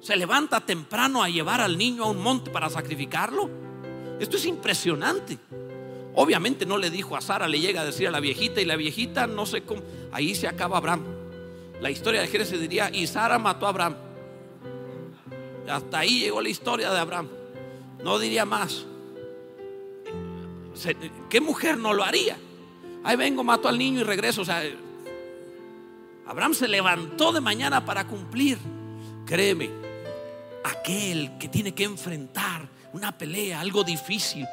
Se 0.00 0.16
levanta 0.16 0.60
temprano 0.60 1.22
a 1.22 1.28
llevar 1.28 1.60
al 1.60 1.76
niño 1.78 2.04
a 2.04 2.10
un 2.10 2.22
monte 2.22 2.50
para 2.50 2.70
sacrificarlo. 2.70 3.50
Esto 4.20 4.36
es 4.36 4.46
impresionante. 4.46 5.38
Obviamente 6.14 6.64
no 6.64 6.78
le 6.78 6.90
dijo 6.90 7.16
a 7.16 7.20
Sara, 7.20 7.48
le 7.48 7.60
llega 7.60 7.82
a 7.82 7.84
decir 7.84 8.08
a 8.08 8.10
la 8.10 8.20
viejita 8.20 8.60
y 8.60 8.64
la 8.64 8.76
viejita 8.76 9.26
no 9.26 9.44
sé 9.44 9.62
cómo. 9.62 9.82
Ahí 10.12 10.34
se 10.34 10.48
acaba 10.48 10.78
Abraham. 10.78 11.04
La 11.80 11.90
historia 11.90 12.22
de 12.22 12.28
Jerez 12.28 12.48
se 12.48 12.56
diría, 12.56 12.90
y 12.90 13.06
Sara 13.06 13.38
mató 13.38 13.66
a 13.66 13.68
Abraham. 13.68 13.96
Hasta 15.68 15.98
ahí 15.98 16.20
llegó 16.20 16.40
la 16.40 16.48
historia 16.48 16.90
de 16.90 16.98
Abraham. 16.98 17.28
No 18.02 18.18
diría 18.18 18.44
más. 18.44 18.86
¿Qué 21.28 21.40
mujer 21.40 21.76
no 21.76 21.92
lo 21.92 22.04
haría? 22.04 22.38
Ahí 23.04 23.16
vengo, 23.16 23.44
mato 23.44 23.68
al 23.68 23.78
niño 23.78 24.00
y 24.00 24.04
regreso. 24.04 24.42
O 24.42 24.44
sea, 24.44 24.62
Abraham 26.26 26.54
se 26.54 26.68
levantó 26.68 27.32
de 27.32 27.40
mañana 27.40 27.84
para 27.84 28.06
cumplir. 28.06 28.58
Créeme, 29.26 29.70
aquel 30.66 31.38
que 31.38 31.48
tiene 31.48 31.72
que 31.72 31.84
enfrentar 31.84 32.68
una 32.92 33.12
pelea, 33.12 33.60
algo 33.60 33.84
difícil, 33.84 34.46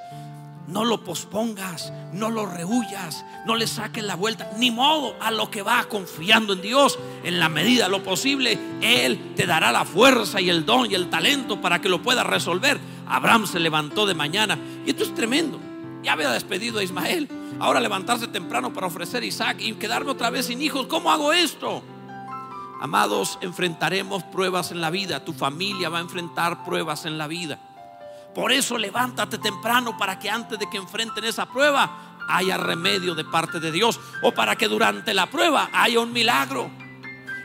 no 0.68 0.86
lo 0.86 1.04
pospongas, 1.04 1.92
no 2.14 2.30
lo 2.30 2.46
rehuyas, 2.46 3.26
no 3.46 3.56
le 3.56 3.68
saques 3.68 4.04
la 4.04 4.16
vuelta, 4.16 4.50
ni 4.58 4.72
modo 4.72 5.16
a 5.20 5.32
lo 5.32 5.52
que 5.52 5.62
va 5.62 5.84
confiando 5.86 6.54
en 6.54 6.62
Dios. 6.62 6.98
En 7.24 7.40
la 7.40 7.50
medida 7.50 7.86
de 7.86 7.92
lo 7.92 8.04
posible, 8.04 8.58
Él 8.82 9.34
te 9.36 9.46
dará 9.46 9.72
la 9.72 9.86
fuerza 9.86 10.40
y 10.40 10.50
el 10.50 10.66
don 10.66 10.90
y 10.90 10.96
el 10.96 11.10
talento 11.10 11.60
para 11.60 11.80
que 11.80 11.90
lo 11.90 12.02
puedas 12.02 12.26
resolver. 12.26 12.80
Abraham 13.08 13.46
se 13.46 13.60
levantó 13.60 14.06
de 14.06 14.14
mañana 14.14 14.58
y 14.86 14.92
esto 14.92 15.04
es 15.04 15.14
tremendo. 15.14 15.60
Ya 16.02 16.14
había 16.14 16.32
despedido 16.32 16.80
a 16.80 16.84
Ismael. 16.84 17.30
Ahora 17.60 17.80
levantarse 17.80 18.28
temprano 18.28 18.74
para 18.74 18.88
ofrecer 18.88 19.24
a 19.24 19.26
Isaac 19.26 19.58
y 19.60 19.74
quedarme 19.74 20.12
otra 20.12 20.30
vez 20.30 20.48
sin 20.48 20.62
hijos. 20.62 20.88
¿Cómo 20.88 21.12
hago 21.12 21.34
esto? 21.34 21.84
Amados, 22.84 23.40
enfrentaremos 23.40 24.24
pruebas 24.24 24.72
en 24.72 24.82
la 24.82 24.90
vida. 24.90 25.24
Tu 25.24 25.32
familia 25.32 25.88
va 25.88 26.00
a 26.00 26.02
enfrentar 26.02 26.66
pruebas 26.66 27.06
en 27.06 27.18
la 27.18 27.28
vida. 27.28 27.58
Por 28.36 28.52
eso 28.52 28.78
levántate 28.78 29.38
temprano 29.38 29.98
para 29.98 30.20
que 30.20 30.30
antes 30.30 30.60
de 30.60 30.70
que 30.70 30.76
enfrenten 30.76 31.24
esa 31.24 31.46
prueba 31.46 32.18
haya 32.28 32.58
remedio 32.58 33.16
de 33.16 33.24
parte 33.24 33.62
de 33.62 33.72
Dios 33.72 34.02
o 34.22 34.34
para 34.34 34.58
que 34.58 34.68
durante 34.68 35.14
la 35.14 35.28
prueba 35.28 35.70
haya 35.72 36.02
un 36.02 36.12
milagro. 36.12 36.70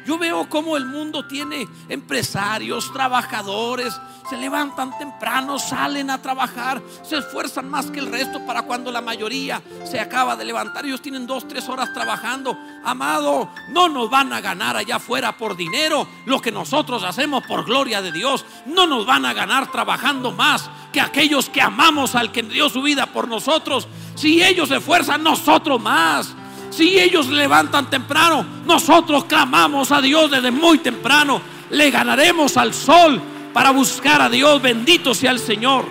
Yo 0.08 0.16
veo 0.16 0.48
cómo 0.48 0.78
el 0.78 0.86
mundo 0.86 1.26
tiene 1.26 1.68
empresarios, 1.86 2.90
trabajadores, 2.94 3.92
se 4.26 4.38
levantan 4.38 4.96
temprano, 4.96 5.58
salen 5.58 6.08
a 6.08 6.22
trabajar, 6.22 6.80
se 7.02 7.18
esfuerzan 7.18 7.68
más 7.68 7.90
que 7.90 7.98
el 7.98 8.10
resto 8.10 8.40
para 8.46 8.62
cuando 8.62 8.90
la 8.90 9.02
mayoría 9.02 9.60
se 9.84 10.00
acaba 10.00 10.34
de 10.34 10.46
levantar. 10.46 10.86
Ellos 10.86 11.02
tienen 11.02 11.26
dos, 11.26 11.46
tres 11.46 11.68
horas 11.68 11.92
trabajando. 11.92 12.56
Amado, 12.86 13.50
no 13.68 13.90
nos 13.90 14.08
van 14.08 14.32
a 14.32 14.40
ganar 14.40 14.78
allá 14.78 14.96
afuera 14.96 15.36
por 15.36 15.58
dinero 15.58 16.08
lo 16.24 16.40
que 16.40 16.52
nosotros 16.52 17.04
hacemos 17.04 17.44
por 17.44 17.66
gloria 17.66 18.00
de 18.00 18.10
Dios. 18.10 18.46
No 18.64 18.86
nos 18.86 19.04
van 19.04 19.26
a 19.26 19.34
ganar 19.34 19.70
trabajando 19.70 20.32
más 20.32 20.70
que 20.90 21.02
aquellos 21.02 21.50
que 21.50 21.60
amamos 21.60 22.14
al 22.14 22.32
que 22.32 22.42
dio 22.42 22.70
su 22.70 22.80
vida 22.80 23.12
por 23.12 23.28
nosotros. 23.28 23.86
Si 24.14 24.42
ellos 24.42 24.70
se 24.70 24.76
esfuerzan, 24.76 25.22
nosotros 25.22 25.78
más. 25.82 26.34
Si 26.78 26.96
ellos 26.96 27.26
levantan 27.26 27.90
temprano, 27.90 28.46
nosotros 28.64 29.24
clamamos 29.24 29.90
a 29.90 30.00
Dios 30.00 30.30
desde 30.30 30.52
muy 30.52 30.78
temprano. 30.78 31.40
Le 31.70 31.90
ganaremos 31.90 32.56
al 32.56 32.72
sol 32.72 33.20
para 33.52 33.72
buscar 33.72 34.22
a 34.22 34.28
Dios. 34.28 34.62
Bendito 34.62 35.12
sea 35.12 35.32
el 35.32 35.40
Señor. 35.40 35.86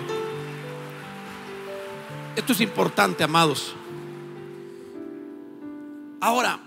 Esto 2.34 2.54
es 2.54 2.62
importante, 2.62 3.22
amados. 3.22 3.74
Ahora, 6.22 6.58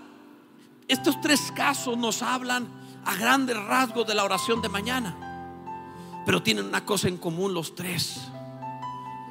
estos 0.86 1.20
tres 1.20 1.52
casos 1.56 1.98
nos 1.98 2.22
hablan 2.22 2.68
a 3.04 3.16
grandes 3.16 3.56
rasgos 3.56 4.06
de 4.06 4.14
la 4.14 4.22
oración 4.22 4.62
de 4.62 4.68
mañana. 4.68 5.16
Pero 6.24 6.40
tienen 6.40 6.66
una 6.66 6.84
cosa 6.84 7.08
en 7.08 7.16
común 7.16 7.54
los 7.54 7.74
tres. 7.74 8.20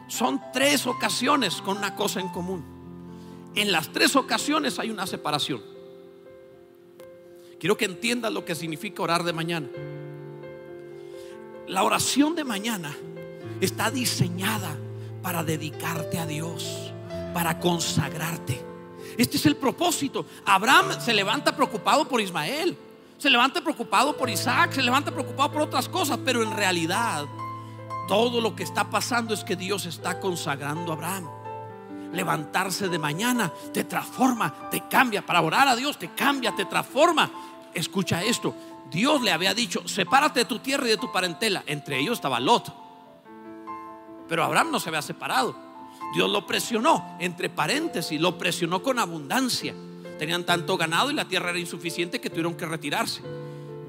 Son 0.10 0.42
tres 0.52 0.86
ocasiones 0.86 1.62
con 1.62 1.78
una 1.78 1.96
cosa 1.96 2.20
en 2.20 2.28
común. 2.28 2.81
En 3.56 3.72
las 3.72 3.92
tres 3.92 4.16
ocasiones 4.16 4.80
hay 4.80 4.90
una 4.92 5.06
separación. 5.06 5.62
Quiero 7.60 7.78
que 7.78 7.86
entiendas 7.86 8.32
lo 8.32 8.46
que 8.46 8.56
significa 8.56 9.04
orar 9.04 9.24
de 9.24 9.34
mañana. 9.34 9.68
La 11.68 11.84
oración 11.84 12.36
de 12.36 12.44
mañana 12.44 12.96
está 13.60 13.92
diseñada 13.92 14.76
para 15.22 15.44
dedicarte 15.44 16.18
a 16.18 16.26
Dios, 16.26 16.92
para 17.34 17.60
consagrarte. 17.60 18.60
Este 19.18 19.38
es 19.38 19.46
el 19.46 19.58
propósito. 19.58 20.26
Abraham 20.46 21.00
se 21.00 21.14
levanta 21.14 21.56
preocupado 21.56 22.08
por 22.08 22.22
Ismael, 22.22 22.76
se 23.18 23.30
levanta 23.30 23.62
preocupado 23.62 24.16
por 24.16 24.30
Isaac, 24.30 24.72
se 24.72 24.82
levanta 24.82 25.12
preocupado 25.12 25.52
por 25.52 25.62
otras 25.62 25.90
cosas, 25.90 26.18
pero 26.24 26.42
en 26.42 26.56
realidad 26.56 27.26
todo 28.08 28.42
lo 28.42 28.56
que 28.56 28.64
está 28.64 28.90
pasando 28.90 29.34
es 29.34 29.44
que 29.44 29.56
Dios 29.56 29.86
está 29.86 30.20
consagrando 30.20 30.92
a 30.92 30.96
Abraham 30.96 31.41
levantarse 32.14 32.90
de 32.90 33.00
mañana 33.00 33.52
te 33.74 33.84
transforma, 33.84 34.70
te 34.70 34.88
cambia. 34.88 35.26
Para 35.26 35.42
orar 35.42 35.68
a 35.68 35.76
Dios 35.76 35.98
te 35.98 36.10
cambia, 36.10 36.56
te 36.56 36.66
transforma. 36.66 37.30
Escucha 37.74 38.24
esto. 38.24 38.54
Dios 38.90 39.22
le 39.22 39.32
había 39.32 39.54
dicho, 39.54 39.88
sepárate 39.88 40.42
de 40.42 40.46
tu 40.46 40.60
tierra 40.60 40.86
y 40.86 40.90
de 40.90 40.98
tu 40.98 41.12
parentela. 41.12 41.64
Entre 41.66 42.00
ellos 42.00 42.18
estaba 42.18 42.40
Lot. 42.40 42.74
Pero 44.28 44.44
Abraham 44.44 44.72
no 44.72 44.80
se 44.80 44.90
había 44.90 45.02
separado. 45.02 45.56
Dios 46.14 46.30
lo 46.30 46.46
presionó, 46.46 47.16
entre 47.20 47.50
paréntesis, 47.50 48.20
lo 48.20 48.38
presionó 48.38 48.84
con 48.84 49.00
abundancia. 49.00 49.74
Tenían 50.20 50.46
tanto 50.46 50.78
ganado 50.78 51.10
y 51.10 51.14
la 51.14 51.26
tierra 51.26 51.52
era 51.52 51.60
insuficiente 51.60 52.20
que 52.20 52.30
tuvieron 52.30 52.56
que 52.56 52.66
retirarse. 52.66 53.22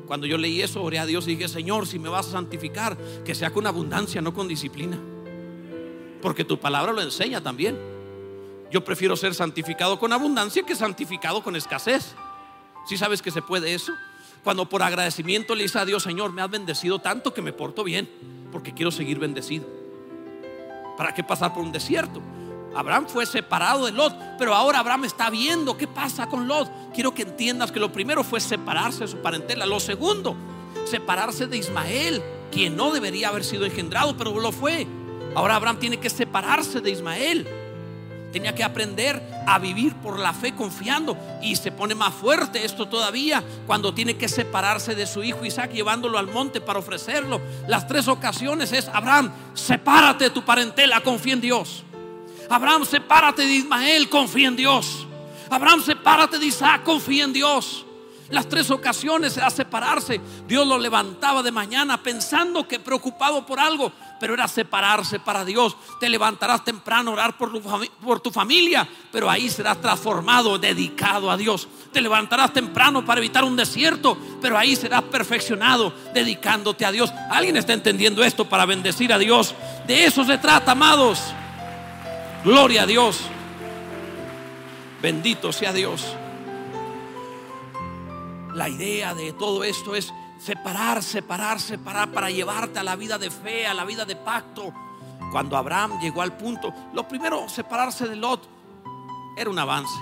Cuando 0.07 0.27
yo 0.27 0.39
leí 0.39 0.63
eso, 0.63 0.83
oré 0.83 0.99
a 0.99 1.07
Dios 1.07 1.27
y 1.27 1.37
dije, 1.37 1.49
Señor, 1.49 1.87
si 1.87 1.99
me 1.99 2.09
vas 2.09 2.29
a 2.29 2.33
santificar, 2.33 2.97
que 3.25 3.35
sea 3.35 3.51
con 3.51 3.67
abundancia, 3.67 4.21
no 4.21 4.33
con 4.33 4.47
disciplina. 4.47 4.99
Porque 6.21 6.45
tu 6.45 6.59
palabra 6.59 6.93
lo 6.93 7.03
enseña 7.03 7.41
también. 7.41 7.92
Yo 8.73 8.83
prefiero 8.83 9.17
ser 9.17 9.35
santificado 9.35 9.99
con 9.99 10.15
abundancia 10.15 10.63
que 10.63 10.75
santificado 10.75 11.43
con 11.43 11.57
escasez. 11.57 12.15
Si 12.89 12.97
sabes 12.97 13.21
que 13.21 13.31
se 13.31 13.43
puede 13.43 13.75
eso? 13.75 13.93
Cuando 14.43 14.67
por 14.67 14.83
agradecimiento 14.83 15.55
le 15.55 15.65
dice 15.65 15.79
a 15.79 15.85
Dios, 15.85 16.03
Señor, 16.03 16.33
me 16.33 16.41
has 16.41 16.51
bendecido 16.51 16.99
tanto 16.99 17.35
que 17.35 17.43
me 17.43 17.53
porto 17.53 17.85
bien, 17.85 18.11
porque 18.51 18.73
quiero 18.73 18.91
seguir 18.91 19.19
bendecido. 19.19 19.67
¿Para 20.97 21.13
qué 21.13 21.23
pasar 21.23 21.53
por 21.53 21.63
un 21.63 21.71
desierto? 21.71 22.23
Abraham 22.75 23.07
fue 23.09 23.27
separado 23.27 23.85
de 23.85 23.93
Lot, 23.93 24.17
pero 24.39 24.55
ahora 24.55 24.79
Abraham 24.79 25.05
está 25.05 25.29
viendo 25.29 25.77
qué 25.77 25.87
pasa 25.87 26.27
con 26.27 26.49
Lot. 26.49 26.71
Quiero 26.95 27.13
que 27.13 27.23
entiendas 27.23 27.71
que 27.71 27.79
lo 27.79 27.93
primero 27.93 28.25
fue 28.25 28.41
separarse 28.41 29.01
de 29.01 29.09
su 29.09 29.19
parentela. 29.19 29.67
Lo 29.67 29.81
segundo, 29.81 30.35
separarse 30.87 31.47
de 31.47 31.59
Ismael, 31.59 32.23
quien 32.51 32.75
no 32.75 32.91
debería 32.91 33.29
haber 33.29 33.45
sido 33.45 33.67
engendrado, 33.67 34.17
pero 34.17 34.41
lo 34.41 34.51
fue. 34.51 34.87
Ahora 35.35 35.57
Abraham 35.57 35.79
tiene 35.79 36.01
que 36.01 36.09
separarse 36.09 36.81
de 36.81 36.91
Ismael. 36.91 37.62
Tenía 38.33 38.55
que 38.55 38.65
aprender 38.65 39.23
a 39.47 39.59
vivir 39.59 39.95
por 39.97 40.19
la 40.19 40.33
fe 40.33 40.55
confiando. 40.55 41.17
Y 41.43 41.57
se 41.57 41.71
pone 41.71 41.95
más 41.95 42.15
fuerte 42.15 42.65
esto 42.65 42.89
todavía 42.89 43.45
cuando 43.67 43.93
tiene 43.95 44.17
que 44.17 44.29
separarse 44.29 44.95
de 44.95 45.07
su 45.07 45.23
hijo 45.23 45.45
Isaac 45.45 45.73
llevándolo 45.73 46.19
al 46.19 46.29
monte 46.29 46.61
para 46.61 46.79
ofrecerlo. 46.79 47.41
Las 47.69 47.87
tres 47.87 48.09
ocasiones 48.09 48.73
es, 48.73 48.89
Abraham, 48.89 49.33
sepárate 49.55 50.25
de 50.25 50.31
tu 50.31 50.45
parentela, 50.45 51.01
confía 51.03 51.35
en 51.35 51.41
Dios. 51.41 51.85
Abraham, 52.49 52.85
sepárate 52.85 53.43
de 53.43 53.55
Ismael, 53.55 54.09
confía 54.09 54.49
en 54.49 54.57
Dios. 54.57 55.07
Abraham, 55.51 55.83
sepárate 55.83 56.39
de 56.39 56.47
Isaac, 56.47 56.83
confía 56.83 57.25
en 57.25 57.33
Dios. 57.33 57.85
Las 58.33 58.49
tres 58.49 58.71
ocasiones 58.71 59.37
era 59.37 59.51
separarse. 59.51 60.19
Dios 60.49 60.67
lo 60.67 60.79
levantaba 60.79 61.43
de 61.43 61.53
mañana 61.53 62.03
pensando 62.03 62.67
que 62.67 62.81
preocupado 62.81 63.45
por 63.45 63.61
algo, 63.61 63.93
pero 64.19 64.33
era 64.33 64.49
separarse 64.49 65.21
para 65.21 65.45
Dios. 65.45 65.77
Te 66.01 66.09
levantarás 66.09 66.65
temprano 66.65 67.11
a 67.11 67.13
orar 67.13 67.37
por 67.37 67.53
tu, 67.53 67.61
por 68.01 68.21
tu 68.21 68.31
familia, 68.31 68.89
pero 69.13 69.29
ahí 69.29 69.51
serás 69.51 69.83
transformado, 69.83 70.59
dedicado 70.59 71.31
a 71.31 71.37
Dios. 71.37 71.69
Te 71.93 72.01
levantarás 72.01 72.55
temprano 72.55 73.05
para 73.05 73.21
evitar 73.21 73.45
un 73.45 73.55
desierto, 73.55 74.17
pero 74.41 74.57
ahí 74.57 74.77
serás 74.77 75.03
perfeccionado, 75.03 75.93
dedicándote 76.15 76.87
a 76.87 76.91
Dios. 76.91 77.13
¿Alguien 77.31 77.59
está 77.59 77.75
entendiendo 77.75 78.25
esto 78.25 78.49
para 78.49 78.65
bendecir 78.65 79.13
a 79.13 79.19
Dios? 79.19 79.55
De 79.87 80.07
eso 80.07 80.25
se 80.25 80.39
trata, 80.39 80.73
amados. 80.73 81.21
Gloria 82.43 82.85
a 82.85 82.87
Dios. 82.87 83.21
Bendito 85.03 85.53
sea 85.53 85.75
Dios. 85.75 86.17
La 88.55 88.69
idea 88.69 89.15
de 89.15 89.33
todo 89.33 89.65
esto 89.65 89.95
es 89.95 90.13
separar, 90.39 91.03
separar, 91.03 91.61
separar 91.61 92.11
para 92.11 92.31
llevarte 92.31 92.79
a 92.79 92.83
la 92.83 92.97
vida 92.97 93.17
de 93.17 93.31
fe, 93.31 93.67
a 93.67 93.73
la 93.73 93.85
vida 93.85 94.05
de 94.05 94.17
pacto. 94.17 94.73
Cuando 95.31 95.57
Abraham 95.57 95.99
llegó 96.01 96.21
al 96.21 96.37
punto, 96.37 96.73
lo 96.93 97.09
primero, 97.09 97.49
separarse 97.49 98.07
de 98.07 98.17
Lot 98.17 98.47
era 99.37 99.49
un 99.49 99.59
avance. 99.59 99.95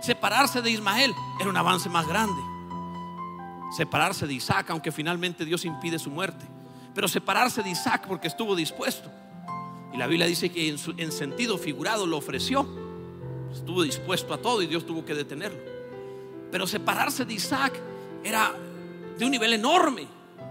Separarse 0.00 0.62
de 0.62 0.70
Ismael 0.70 1.14
era 1.38 1.48
un 1.48 1.56
avance 1.56 1.88
más 1.88 2.08
grande. 2.08 2.42
Separarse 3.76 4.26
de 4.26 4.34
Isaac, 4.34 4.70
aunque 4.70 4.90
finalmente 4.90 5.44
Dios 5.44 5.64
impide 5.64 6.00
su 6.00 6.10
muerte. 6.10 6.44
Pero 6.94 7.06
separarse 7.06 7.62
de 7.62 7.70
Isaac 7.70 8.06
porque 8.08 8.26
estuvo 8.26 8.56
dispuesto. 8.56 9.10
Y 9.92 9.96
la 9.96 10.08
Biblia 10.08 10.26
dice 10.26 10.50
que 10.50 10.68
en, 10.68 10.76
en 10.96 11.12
sentido 11.12 11.56
figurado 11.56 12.06
lo 12.06 12.16
ofreció. 12.16 12.66
Estuvo 13.52 13.84
dispuesto 13.84 14.34
a 14.34 14.38
todo 14.38 14.60
y 14.62 14.66
Dios 14.66 14.84
tuvo 14.84 15.04
que 15.04 15.14
detenerlo. 15.14 15.60
Pero 16.50 16.66
separarse 16.66 17.24
de 17.24 17.34
Isaac 17.34 17.80
era 18.24 18.52
de 19.18 19.24
un 19.24 19.30
nivel 19.30 19.52
enorme. 19.52 20.06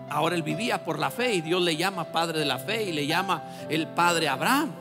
Ahora 0.09 0.35
él 0.35 0.43
vivía 0.43 0.83
por 0.83 0.99
la 0.99 1.09
fe 1.09 1.35
y 1.35 1.41
Dios 1.41 1.61
le 1.61 1.75
llama 1.75 2.11
padre 2.11 2.39
de 2.39 2.45
la 2.45 2.59
fe 2.59 2.89
y 2.89 2.91
le 2.91 3.07
llama 3.07 3.43
el 3.69 3.87
padre 3.87 4.27
Abraham. 4.27 4.71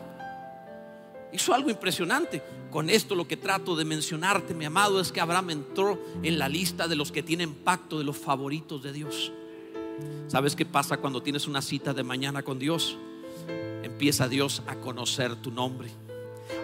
Hizo 1.33 1.55
algo 1.55 1.71
impresionante. 1.71 2.43
Con 2.71 2.91
esto 2.91 3.15
lo 3.15 3.27
que 3.27 3.37
trato 3.37 3.75
de 3.77 3.85
mencionarte, 3.85 4.55
mi 4.55 4.65
amado, 4.65 5.01
es 5.01 5.11
que 5.11 5.21
Abraham 5.21 5.51
entró 5.51 5.99
en 6.23 6.39
la 6.39 6.49
lista 6.49 6.89
de 6.89 6.97
los 6.97 7.11
que 7.11 7.23
tienen 7.23 7.55
pacto 7.55 7.99
de 7.99 8.05
los 8.05 8.17
favoritos 8.17 8.83
de 8.83 8.93
Dios. 8.93 9.33
¿Sabes 10.29 10.55
qué 10.55 10.65
pasa 10.65 10.97
cuando 10.97 11.23
tienes 11.23 11.47
una 11.47 11.63
cita 11.63 11.93
de 11.93 12.03
mañana 12.03 12.43
con 12.43 12.59
Dios? 12.59 12.97
Empieza 13.83 14.29
Dios 14.29 14.63
a 14.67 14.77
conocer 14.77 15.37
tu 15.37 15.51
nombre. 15.51 15.91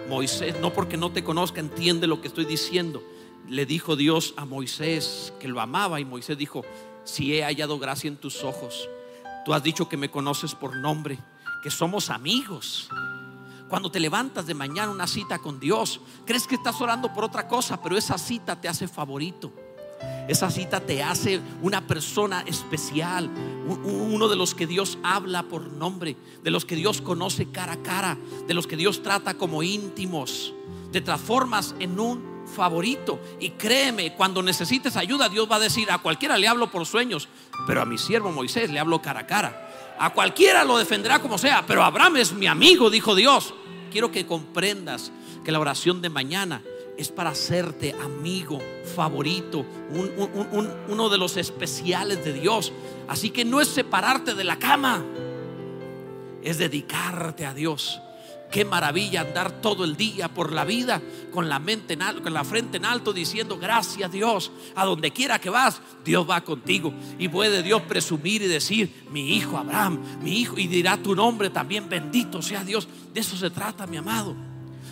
Moisés, 0.09 0.57
no 0.61 0.73
porque 0.73 0.97
no 0.97 1.11
te 1.11 1.25
conozca, 1.25 1.61
entiende 1.61 2.07
lo 2.07 2.21
que 2.21 2.29
estoy 2.29 2.45
diciendo 2.45 3.03
le 3.49 3.67
dijo 3.67 3.97
Dios 3.97 4.35
a 4.37 4.45
Moisés 4.45 5.33
que 5.39 5.49
lo 5.49 5.61
amaba 5.61 6.01
y 6.01 6.05
Moisés 6.05 6.37
dijo, 6.37 6.65
si 7.05 7.35
he 7.35 7.45
hallado 7.45 7.79
gracia 7.79 8.09
en 8.09 8.17
tus 8.17 8.43
ojos, 8.43 8.89
tú 9.45 9.55
has 9.55 9.63
dicho 9.63 9.89
que 9.89 9.97
me 9.97 10.11
conoces 10.11 10.55
por 10.55 10.77
nombre, 10.77 11.19
que 11.63 11.71
somos 11.71 12.11
amigos. 12.11 12.89
Cuando 13.69 13.91
te 13.91 14.01
levantas 14.01 14.47
de 14.47 14.55
mañana 14.55 14.91
una 14.91 15.07
cita 15.07 15.39
con 15.39 15.59
Dios, 15.59 16.01
crees 16.25 16.47
que 16.47 16.55
estás 16.55 16.81
orando 16.81 17.13
por 17.13 17.25
otra 17.25 17.49
cosa, 17.49 17.81
pero 17.83 17.97
esa 17.97 18.19
cita 18.19 18.61
te 18.61 18.69
hace 18.69 18.87
favorito. 18.87 19.53
Esa 20.29 20.51
cita 20.51 20.81
te 20.81 21.03
hace 21.03 21.41
una 21.63 21.87
persona 21.87 22.43
especial, 22.43 23.31
uno 23.85 24.29
de 24.29 24.37
los 24.37 24.55
que 24.55 24.67
Dios 24.67 24.99
habla 25.03 25.45
por 25.45 25.73
nombre, 25.73 26.17
de 26.43 26.51
los 26.51 26.65
que 26.65 26.77
Dios 26.77 27.01
conoce 27.01 27.51
cara 27.51 27.75
a 27.75 27.83
cara, 27.83 28.19
de 28.47 28.55
los 28.55 28.67
que 28.67 28.77
Dios 28.77 29.03
trata 29.03 29.35
como 29.35 29.63
íntimos. 29.63 30.53
Te 30.93 31.01
transformas 31.01 31.75
en 31.79 31.99
un 31.99 32.36
favorito. 32.47 33.21
Y 33.41 33.51
créeme, 33.51 34.15
cuando 34.15 34.43
necesites 34.43 34.97
ayuda, 34.97 35.29
Dios 35.29 35.51
va 35.51 35.57
a 35.57 35.61
decir, 35.61 35.91
a 35.91 35.99
cualquiera 35.99 36.39
le 36.39 36.49
hablo 36.49 36.71
por 36.71 36.87
sueños, 36.87 37.29
pero 37.67 37.83
a 37.83 37.85
mi 37.85 37.99
siervo 37.99 38.31
Moisés 38.33 38.71
le 38.71 38.79
hablo 38.79 39.03
cara 39.03 39.21
a 39.21 39.27
cara. 39.27 39.95
A 39.99 40.11
cualquiera 40.11 40.65
lo 40.65 40.79
defenderá 40.79 41.21
como 41.21 41.39
sea, 41.39 41.65
pero 41.67 41.83
Abraham 41.83 42.19
es 42.19 42.33
mi 42.33 42.47
amigo, 42.47 42.91
dijo 42.91 43.15
Dios. 43.15 43.55
Quiero 43.91 44.11
que 44.11 44.27
comprendas 44.27 45.11
que 45.45 45.53
la 45.53 45.61
oración 45.61 46.03
de 46.03 46.11
mañana 46.11 46.63
es 46.99 47.09
para 47.11 47.31
hacerte 47.31 47.95
amigo, 48.03 48.61
favorito, 48.95 49.65
uno 50.89 51.09
de 51.09 51.19
los 51.19 51.37
especiales 51.37 52.25
de 52.25 52.33
Dios. 52.33 52.73
Así 53.09 53.31
que 53.31 53.45
no 53.45 53.61
es 53.61 53.69
separarte 53.69 54.35
de 54.35 54.45
la 54.45 54.59
cama, 54.59 55.05
es 56.43 56.59
dedicarte 56.59 57.47
a 57.47 57.55
Dios. 57.55 58.01
Qué 58.57 58.65
maravilla 58.65 59.21
andar 59.21 59.61
todo 59.61 59.85
el 59.85 59.99
día 59.99 60.33
por 60.33 60.51
la 60.51 60.65
vida 60.65 61.03
con 61.31 61.47
la 61.47 61.59
mente 61.59 61.93
en 61.93 62.01
alto, 62.01 62.23
con 62.23 62.33
la 62.33 62.43
frente 62.43 62.79
en 62.79 62.87
alto 62.87 63.13
diciendo 63.13 63.59
gracias 63.59 64.11
Dios. 64.11 64.51
A 64.75 64.87
donde 64.87 65.11
quiera 65.11 65.39
que 65.39 65.51
vas, 65.51 65.83
Dios 66.03 66.27
va 66.27 66.41
contigo 66.41 66.95
y 67.19 67.29
puede 67.29 67.63
Dios 67.63 67.83
presumir 67.83 68.41
y 68.41 68.47
decir, 68.47 69.05
mi 69.11 69.37
hijo 69.37 69.59
Abraham, 69.59 70.01
mi 70.23 70.41
hijo 70.41 70.57
y 70.57 70.69
dirá 70.69 70.97
tu 70.97 71.15
nombre 71.15 71.51
también 71.51 71.87
bendito 71.87 72.41
sea 72.41 72.65
Dios. 72.65 72.89
De 73.13 73.21
eso 73.21 73.37
se 73.37 73.51
trata, 73.51 73.87
mi 73.87 73.99
amado. 73.99 74.35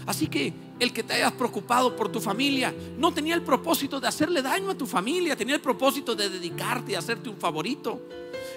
Así 0.04 0.26
que 0.26 0.52
el 0.78 0.92
que 0.92 1.02
te 1.02 1.14
hayas 1.14 1.32
preocupado 1.32 1.96
por 1.96 2.12
tu 2.12 2.20
familia 2.20 2.74
no 2.98 3.14
tenía 3.14 3.34
el 3.34 3.40
propósito 3.40 3.98
de 3.98 4.08
hacerle 4.08 4.42
daño 4.42 4.68
a 4.68 4.74
tu 4.74 4.84
familia, 4.84 5.36
tenía 5.36 5.54
el 5.54 5.62
propósito 5.62 6.14
de 6.14 6.28
dedicarte 6.28 6.92
y 6.92 6.96
hacerte 6.96 7.30
un 7.30 7.38
favorito 7.38 7.98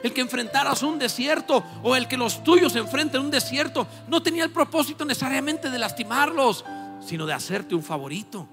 el 0.03 0.13
que 0.13 0.21
enfrentaras 0.21 0.83
un 0.83 0.99
desierto 0.99 1.63
o 1.83 1.95
el 1.95 2.07
que 2.07 2.17
los 2.17 2.43
tuyos 2.43 2.75
enfrenten 2.75 3.21
un 3.21 3.31
desierto, 3.31 3.88
no 4.07 4.21
tenía 4.21 4.43
el 4.43 4.51
propósito 4.51 5.05
necesariamente 5.05 5.69
de 5.69 5.79
lastimarlos, 5.79 6.65
sino 6.99 7.25
de 7.25 7.33
hacerte 7.33 7.75
un 7.75 7.83
favorito. 7.83 8.47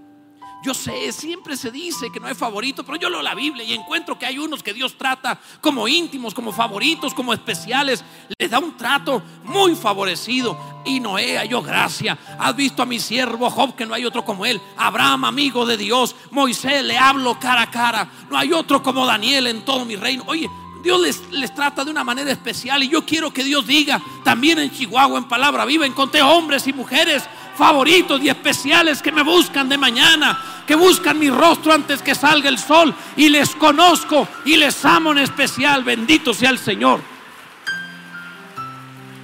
Yo 0.65 0.73
sé, 0.73 1.13
siempre 1.13 1.59
se 1.59 1.71
dice 1.71 2.11
que 2.11 2.19
no 2.19 2.27
hay 2.27 2.35
favorito, 2.35 2.87
pero 2.87 2.97
yo 2.97 3.11
leo 3.11 3.21
la 3.21 3.35
Biblia 3.35 3.63
y 3.63 3.75
encuentro 3.75 4.19
que 4.19 4.25
hay 4.25 4.39
unos 4.39 4.63
que 4.63 4.73
Dios 4.73 4.97
trata 4.97 5.39
como 5.61 5.87
íntimos, 5.87 6.33
como 6.33 6.53
favoritos, 6.53 7.13
como 7.13 7.35
especiales. 7.35 8.03
Les 8.39 8.51
da 8.51 8.61
un 8.61 8.75
trato 8.75 9.23
muy 9.43 9.75
favorecido. 9.75 10.59
Y 10.87 11.01
Noé 11.01 11.37
halló 11.37 11.61
gracia. 11.61 12.17
Has 12.39 12.57
visto 12.57 12.83
a 12.83 12.87
mi 12.87 12.99
siervo 12.99 13.51
Job, 13.51 13.77
que 13.77 13.85
no 13.85 13.93
hay 13.93 14.07
otro 14.07 14.25
como 14.25 14.47
él. 14.47 14.59
Abraham, 14.79 15.27
amigo 15.27 15.67
de 15.67 15.77
Dios. 15.77 16.17
Moisés, 16.31 16.83
le 16.83 16.97
hablo 16.97 17.39
cara 17.39 17.61
a 17.61 17.71
cara. 17.71 18.09
No 18.31 18.39
hay 18.39 18.55
otro 18.55 18.83
como 18.83 19.05
Daniel 19.05 19.49
en 19.49 19.67
todo 19.67 19.85
mi 19.85 19.97
reino. 19.97 20.25
Oye, 20.27 20.49
Dios 20.85 21.01
les, 21.31 21.55
trata 21.55 21.83
de 21.83 21.91
una 21.91 22.05
manera 22.05 22.31
especial 22.31 22.83
y 22.83 22.91
yo 22.91 23.07
quiero 23.07 23.33
que 23.33 23.43
Dios 23.43 23.67
diga, 23.67 24.03
también 24.23 24.59
en 24.59 24.71
Chihuahua, 24.71 25.17
en 25.17 25.25
Palabra 25.25 25.65
Viva, 25.65 25.87
encontré 25.87 26.21
hombres 26.21 26.67
y 26.67 26.75
mujeres 26.75 27.25
favoritos 27.57 28.21
y 28.21 28.29
especiales 28.29 29.01
que 29.01 29.11
me 29.11 29.23
buscan 29.23 29.67
de 29.71 29.79
mañana, 29.79 30.63
que 30.67 30.75
buscan 30.75 31.19
mi 31.19 31.31
rostro 31.31 31.73
antes 31.73 32.03
que 32.03 32.15
salga 32.15 32.51
el 32.51 32.59
sol 32.59 32.95
y 33.17 33.31
les 33.31 33.55
conozco 33.55 34.29
y 34.45 34.59
les 34.59 34.85
amo 34.85 35.13
en 35.13 35.19
especial. 35.19 35.85
Bendito 35.85 36.35
sea 36.35 36.51
el 36.51 36.59
Señor. 36.59 37.01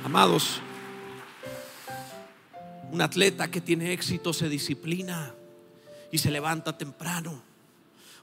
Amados, 0.02 0.62
un 2.90 3.02
atleta 3.02 3.50
que 3.50 3.60
tiene 3.60 3.92
éxito 3.92 4.32
se 4.32 4.48
disciplina 4.48 5.34
y 6.10 6.16
se 6.16 6.30
levanta 6.30 6.78
temprano 6.78 7.49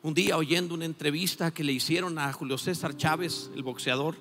un 0.03 0.13
día 0.13 0.37
oyendo 0.37 0.73
una 0.73 0.85
entrevista 0.85 1.51
que 1.51 1.63
le 1.63 1.73
hicieron 1.73 2.19
a 2.19 2.31
Julio 2.31 2.57
César 2.57 2.95
Chávez, 2.95 3.49
el 3.55 3.63
boxeador, 3.63 4.15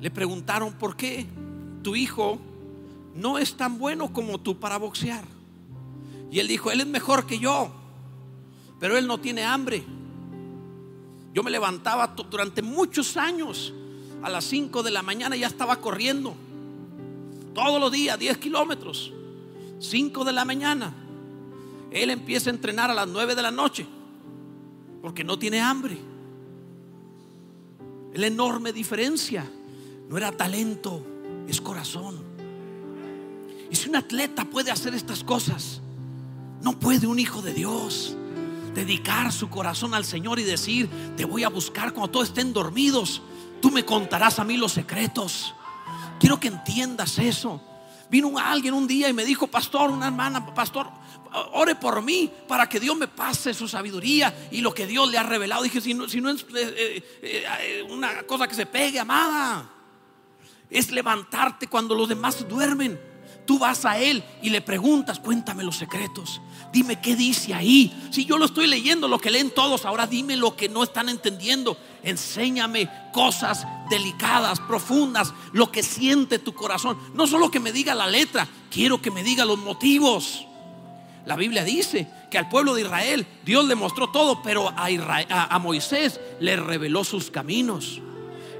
le 0.00 0.10
preguntaron 0.10 0.74
por 0.74 0.96
qué 0.96 1.26
tu 1.82 1.94
hijo 1.94 2.38
no 3.14 3.38
es 3.38 3.56
tan 3.56 3.78
bueno 3.78 4.12
como 4.12 4.38
tú 4.38 4.58
para 4.58 4.78
boxear. 4.78 5.24
Y 6.30 6.40
él 6.40 6.48
dijo, 6.48 6.70
él 6.70 6.80
es 6.80 6.86
mejor 6.86 7.26
que 7.26 7.38
yo, 7.38 7.70
pero 8.80 8.98
él 8.98 9.06
no 9.06 9.18
tiene 9.18 9.44
hambre. 9.44 9.84
Yo 11.32 11.42
me 11.42 11.50
levantaba 11.50 12.08
durante 12.28 12.62
muchos 12.62 13.16
años 13.16 13.72
a 14.22 14.28
las 14.28 14.44
5 14.44 14.82
de 14.82 14.90
la 14.90 15.02
mañana 15.02 15.36
ya 15.36 15.46
estaba 15.46 15.76
corriendo. 15.80 16.34
Todos 17.54 17.80
los 17.80 17.92
días, 17.92 18.18
10 18.18 18.38
kilómetros. 18.38 19.12
5 19.78 20.24
de 20.24 20.32
la 20.32 20.44
mañana. 20.44 20.92
Él 21.90 22.10
empieza 22.10 22.50
a 22.50 22.54
entrenar 22.54 22.90
a 22.90 22.94
las 22.94 23.08
9 23.08 23.34
de 23.34 23.42
la 23.42 23.50
noche 23.50 23.86
porque 25.06 25.22
no 25.22 25.38
tiene 25.38 25.60
hambre. 25.60 25.96
La 28.14 28.26
enorme 28.26 28.72
diferencia. 28.72 29.48
No 30.08 30.16
era 30.16 30.32
talento, 30.32 31.00
es 31.46 31.60
corazón. 31.60 32.24
Y 33.70 33.76
si 33.76 33.88
un 33.88 33.94
atleta 33.94 34.44
puede 34.46 34.72
hacer 34.72 34.96
estas 34.96 35.22
cosas, 35.22 35.80
no 36.60 36.80
puede 36.80 37.06
un 37.06 37.20
hijo 37.20 37.40
de 37.40 37.54
Dios 37.54 38.16
dedicar 38.74 39.30
su 39.30 39.48
corazón 39.48 39.94
al 39.94 40.04
Señor 40.04 40.40
y 40.40 40.42
decir, 40.42 40.90
te 41.16 41.24
voy 41.24 41.44
a 41.44 41.50
buscar 41.50 41.92
cuando 41.92 42.10
todos 42.10 42.30
estén 42.30 42.52
dormidos. 42.52 43.22
Tú 43.62 43.70
me 43.70 43.84
contarás 43.84 44.40
a 44.40 44.44
mí 44.44 44.56
los 44.56 44.72
secretos. 44.72 45.54
Quiero 46.18 46.40
que 46.40 46.48
entiendas 46.48 47.20
eso. 47.20 47.60
Vino 48.10 48.36
alguien 48.38 48.74
un 48.74 48.88
día 48.88 49.08
y 49.08 49.12
me 49.12 49.24
dijo, 49.24 49.46
pastor, 49.46 49.88
una 49.88 50.08
hermana, 50.08 50.52
pastor, 50.52 50.88
ore 51.52 51.74
por 51.74 52.02
mí 52.02 52.30
para 52.48 52.68
que 52.68 52.80
Dios 52.80 52.96
me 52.96 53.08
pase 53.08 53.54
su 53.54 53.68
sabiduría 53.68 54.48
y 54.50 54.60
lo 54.60 54.74
que 54.74 54.86
Dios 54.86 55.10
le 55.10 55.18
ha 55.18 55.22
revelado. 55.22 55.62
Dije, 55.62 55.80
si 55.80 55.94
no, 55.94 56.08
si 56.08 56.20
no 56.20 56.30
es 56.30 56.42
eh, 56.42 56.46
eh, 56.54 57.04
eh, 57.22 57.86
una 57.90 58.22
cosa 58.22 58.46
que 58.46 58.54
se 58.54 58.66
pegue, 58.66 58.98
amada, 58.98 59.70
es 60.70 60.90
levantarte 60.90 61.66
cuando 61.66 61.94
los 61.94 62.08
demás 62.08 62.46
duermen. 62.48 62.98
Tú 63.46 63.60
vas 63.60 63.84
a 63.84 63.96
Él 63.98 64.24
y 64.42 64.50
le 64.50 64.60
preguntas, 64.60 65.20
cuéntame 65.20 65.62
los 65.62 65.76
secretos. 65.76 66.40
Dime 66.72 67.00
qué 67.00 67.14
dice 67.14 67.54
ahí. 67.54 68.08
Si 68.10 68.24
yo 68.24 68.38
lo 68.38 68.44
estoy 68.44 68.66
leyendo, 68.66 69.06
lo 69.06 69.20
que 69.20 69.30
leen 69.30 69.50
todos, 69.50 69.84
ahora 69.84 70.06
dime 70.06 70.36
lo 70.36 70.56
que 70.56 70.68
no 70.68 70.82
están 70.82 71.08
entendiendo. 71.08 71.78
Enséñame 72.02 72.90
cosas 73.12 73.64
delicadas, 73.88 74.58
profundas, 74.60 75.32
lo 75.52 75.70
que 75.70 75.84
siente 75.84 76.40
tu 76.40 76.54
corazón. 76.54 76.98
No 77.14 77.28
solo 77.28 77.50
que 77.50 77.60
me 77.60 77.70
diga 77.70 77.94
la 77.94 78.08
letra, 78.08 78.48
quiero 78.68 79.00
que 79.00 79.12
me 79.12 79.22
diga 79.22 79.44
los 79.44 79.58
motivos. 79.58 80.45
La 81.26 81.34
Biblia 81.34 81.64
dice 81.64 82.08
que 82.30 82.38
al 82.38 82.48
pueblo 82.48 82.72
de 82.72 82.82
Israel 82.82 83.26
Dios 83.44 83.66
le 83.66 83.74
mostró 83.74 84.10
todo, 84.10 84.42
pero 84.42 84.68
a, 84.68 84.86
a, 85.54 85.58
Moisés 85.58 86.20
le 86.38 86.54
reveló 86.56 87.02
sus 87.02 87.32
caminos. 87.32 88.00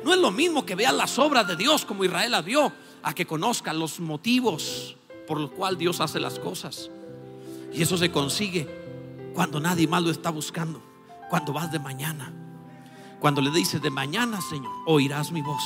No 0.05 0.13
es 0.13 0.19
lo 0.19 0.33
mismo 0.33 0.67
que 0.67 0.75
vea 0.75 0.91
las 0.91 1.19
obras 1.19 1.47
de 1.47 1.57
Dios 1.57 1.85
como 1.85 2.05
Israel 2.05 2.33
las 2.33 2.45
vio, 2.45 2.73
a 3.05 3.15
que 3.15 3.25
conozca 3.25 3.73
los 3.73 4.01
motivos 4.01 4.97
por 5.29 5.39
los 5.39 5.53
cuales 5.53 5.79
Dios 5.79 6.01
hace 6.01 6.19
las 6.19 6.41
cosas. 6.41 6.91
Y 7.73 7.83
eso 7.83 7.97
se 7.97 8.11
consigue 8.11 8.69
cuando 9.33 9.61
nadie 9.61 9.87
más 9.87 10.03
lo 10.03 10.11
está 10.11 10.31
buscando, 10.31 10.83
cuando 11.31 11.53
vas 11.53 11.71
de 11.71 11.79
mañana. 11.79 12.33
Cuando 13.21 13.41
le 13.41 13.51
dices 13.51 13.81
de 13.81 13.91
mañana, 13.91 14.41
Señor, 14.41 14.73
oirás 14.87 15.31
mi 15.31 15.41
voz. 15.41 15.63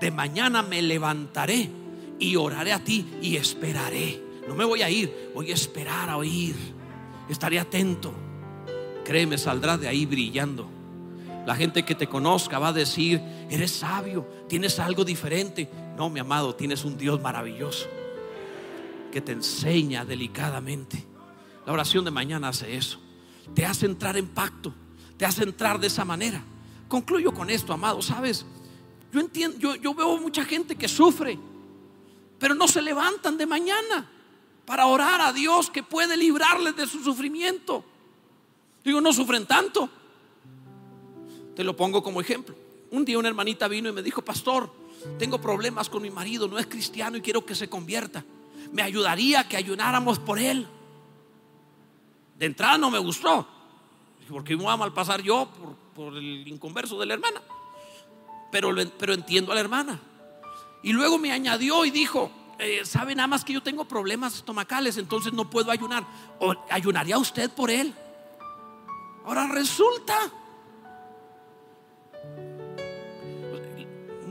De 0.00 0.10
mañana 0.10 0.62
me 0.62 0.80
levantaré 0.80 1.70
y 2.18 2.36
oraré 2.36 2.72
a 2.72 2.82
ti 2.82 3.06
y 3.20 3.36
esperaré. 3.36 4.29
No 4.50 4.56
me 4.56 4.64
voy 4.64 4.82
a 4.82 4.90
ir, 4.90 5.30
voy 5.32 5.52
a 5.52 5.54
esperar 5.54 6.10
a 6.10 6.16
oír. 6.16 6.56
Estaré 7.28 7.60
atento. 7.60 8.12
Créeme, 9.04 9.38
saldrás 9.38 9.80
de 9.80 9.86
ahí 9.86 10.06
brillando. 10.06 10.68
La 11.46 11.54
gente 11.54 11.84
que 11.84 11.94
te 11.94 12.08
conozca 12.08 12.58
va 12.58 12.68
a 12.68 12.72
decir, 12.72 13.20
eres 13.48 13.70
sabio, 13.70 14.26
tienes 14.48 14.80
algo 14.80 15.04
diferente. 15.04 15.70
No, 15.96 16.10
mi 16.10 16.18
amado, 16.18 16.56
tienes 16.56 16.84
un 16.84 16.98
Dios 16.98 17.22
maravilloso 17.22 17.86
que 19.12 19.20
te 19.20 19.30
enseña 19.30 20.04
delicadamente. 20.04 21.06
La 21.64 21.72
oración 21.72 22.04
de 22.04 22.10
mañana 22.10 22.48
hace 22.48 22.76
eso. 22.76 22.98
Te 23.54 23.64
hace 23.64 23.86
entrar 23.86 24.16
en 24.16 24.26
pacto, 24.26 24.74
te 25.16 25.26
hace 25.26 25.44
entrar 25.44 25.78
de 25.78 25.86
esa 25.86 26.04
manera. 26.04 26.42
Concluyo 26.88 27.32
con 27.32 27.50
esto, 27.50 27.72
amado, 27.72 28.02
¿sabes? 28.02 28.44
Yo 29.12 29.20
entiendo, 29.20 29.58
yo, 29.58 29.76
yo 29.76 29.94
veo 29.94 30.18
mucha 30.18 30.44
gente 30.44 30.74
que 30.74 30.88
sufre, 30.88 31.38
pero 32.40 32.56
no 32.56 32.66
se 32.66 32.82
levantan 32.82 33.38
de 33.38 33.46
mañana 33.46 34.08
para 34.70 34.86
orar 34.86 35.20
a 35.20 35.32
Dios 35.32 35.68
que 35.68 35.82
puede 35.82 36.16
librarles 36.16 36.76
de 36.76 36.86
su 36.86 37.02
sufrimiento. 37.02 37.84
Digo, 38.84 39.00
no 39.00 39.12
sufren 39.12 39.44
tanto. 39.44 39.90
Te 41.56 41.64
lo 41.64 41.74
pongo 41.74 42.04
como 42.04 42.20
ejemplo. 42.20 42.54
Un 42.92 43.04
día 43.04 43.18
una 43.18 43.26
hermanita 43.26 43.66
vino 43.66 43.88
y 43.88 43.92
me 43.92 44.00
dijo, 44.00 44.22
pastor, 44.22 44.72
tengo 45.18 45.40
problemas 45.40 45.88
con 45.88 46.02
mi 46.02 46.10
marido, 46.10 46.46
no 46.46 46.56
es 46.56 46.68
cristiano 46.68 47.16
y 47.16 47.20
quiero 47.20 47.44
que 47.44 47.56
se 47.56 47.68
convierta. 47.68 48.24
Me 48.70 48.82
ayudaría 48.82 49.48
que 49.48 49.56
ayunáramos 49.56 50.20
por 50.20 50.38
él. 50.38 50.68
De 52.38 52.46
entrada 52.46 52.78
no 52.78 52.92
me 52.92 53.00
gustó, 53.00 53.48
porque 54.28 54.56
me 54.56 54.62
voy 54.62 54.72
a 54.72 54.76
malpasar 54.76 55.20
yo 55.20 55.48
por, 55.96 56.16
el 56.16 56.46
inconverso 56.46 56.96
de 57.00 57.06
la 57.06 57.14
hermana. 57.14 57.42
Pero, 58.52 58.72
pero 58.96 59.14
entiendo 59.14 59.50
a 59.50 59.56
la 59.56 59.62
hermana. 59.62 60.00
Y 60.84 60.92
luego 60.92 61.18
me 61.18 61.32
añadió 61.32 61.84
y 61.84 61.90
dijo, 61.90 62.30
eh, 62.60 62.84
sabe 62.84 63.14
nada 63.14 63.26
más 63.26 63.44
que 63.44 63.52
yo 63.52 63.62
tengo 63.62 63.84
problemas 63.84 64.36
estomacales, 64.36 64.96
entonces 64.96 65.32
no 65.32 65.48
puedo 65.48 65.70
ayunar. 65.70 66.06
¿O 66.38 66.54
¿Ayunaría 66.70 67.18
usted 67.18 67.50
por 67.50 67.70
él? 67.70 67.94
Ahora 69.24 69.48
resulta 69.48 70.14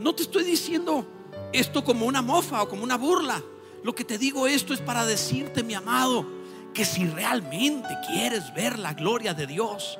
No 0.00 0.14
te 0.14 0.22
estoy 0.22 0.44
diciendo 0.44 1.06
esto 1.52 1.84
como 1.84 2.06
una 2.06 2.22
mofa 2.22 2.62
o 2.62 2.68
como 2.70 2.82
una 2.82 2.96
burla. 2.96 3.42
Lo 3.84 3.94
que 3.94 4.02
te 4.02 4.16
digo 4.16 4.46
esto 4.46 4.72
es 4.72 4.80
para 4.80 5.04
decirte, 5.04 5.62
mi 5.62 5.74
amado, 5.74 6.26
que 6.72 6.86
si 6.86 7.04
realmente 7.04 7.88
quieres 8.06 8.54
ver 8.54 8.78
la 8.78 8.94
gloria 8.94 9.34
de 9.34 9.46
Dios, 9.46 9.98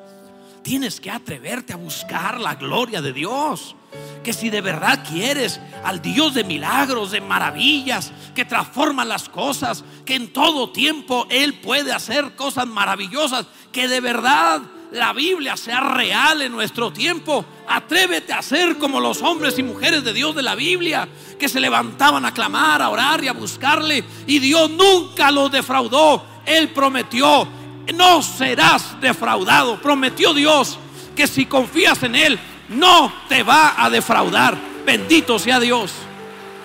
tienes 0.62 1.00
que 1.00 1.10
atreverte 1.10 1.72
a 1.72 1.76
buscar 1.76 2.40
la 2.40 2.54
gloria 2.54 3.00
de 3.00 3.12
Dios. 3.12 3.76
Que 4.22 4.32
si 4.32 4.50
de 4.50 4.60
verdad 4.60 5.04
quieres 5.08 5.60
al 5.82 6.00
Dios 6.00 6.34
de 6.34 6.44
milagros, 6.44 7.10
de 7.10 7.20
maravillas, 7.20 8.12
que 8.34 8.44
transforma 8.44 9.04
las 9.04 9.28
cosas, 9.28 9.82
que 10.04 10.14
en 10.14 10.32
todo 10.32 10.70
tiempo 10.70 11.26
Él 11.30 11.54
puede 11.54 11.92
hacer 11.92 12.36
cosas 12.36 12.66
maravillosas, 12.66 13.46
que 13.72 13.88
de 13.88 14.00
verdad 14.00 14.60
la 14.92 15.12
Biblia 15.12 15.56
sea 15.56 15.80
real 15.80 16.42
en 16.42 16.52
nuestro 16.52 16.92
tiempo, 16.92 17.44
atrévete 17.68 18.32
a 18.32 18.42
ser 18.42 18.78
como 18.78 19.00
los 19.00 19.22
hombres 19.22 19.58
y 19.58 19.62
mujeres 19.62 20.04
de 20.04 20.12
Dios 20.12 20.34
de 20.34 20.42
la 20.42 20.54
Biblia, 20.54 21.08
que 21.38 21.48
se 21.48 21.60
levantaban 21.60 22.24
a 22.24 22.34
clamar, 22.34 22.82
a 22.82 22.90
orar 22.90 23.22
y 23.24 23.28
a 23.28 23.32
buscarle. 23.32 24.04
Y 24.26 24.38
Dios 24.38 24.70
nunca 24.70 25.30
los 25.30 25.50
defraudó. 25.50 26.24
Él 26.44 26.70
prometió, 26.70 27.46
no 27.92 28.22
serás 28.22 29.00
defraudado. 29.00 29.80
Prometió 29.80 30.34
Dios 30.34 30.78
que 31.14 31.26
si 31.26 31.46
confías 31.46 32.02
en 32.02 32.14
Él, 32.14 32.38
no 32.68 33.12
te 33.28 33.42
va 33.42 33.82
a 33.82 33.90
defraudar. 33.90 34.56
Bendito 34.86 35.38
sea 35.38 35.60
Dios. 35.60 35.92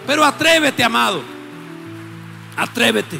Pero 0.07 0.23
atrévete, 0.23 0.83
amado. 0.83 1.21
Atrévete. 2.55 3.19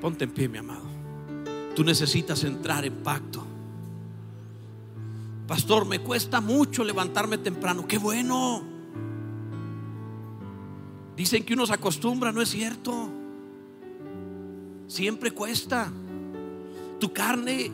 Ponte 0.00 0.24
en 0.24 0.30
pie, 0.30 0.48
mi 0.48 0.58
amado. 0.58 0.82
Tú 1.76 1.84
necesitas 1.84 2.42
entrar 2.44 2.84
en 2.84 3.02
pacto. 3.02 3.46
Pastor, 5.46 5.86
me 5.86 5.98
cuesta 5.98 6.40
mucho 6.40 6.84
levantarme 6.84 7.38
temprano. 7.38 7.86
Qué 7.86 7.98
bueno. 7.98 8.62
Dicen 11.16 11.44
que 11.44 11.54
uno 11.54 11.66
se 11.66 11.74
acostumbra, 11.74 12.32
no 12.32 12.40
es 12.40 12.48
cierto. 12.48 13.21
Siempre 14.92 15.30
cuesta. 15.30 15.90
Tu 17.00 17.14
carne 17.14 17.70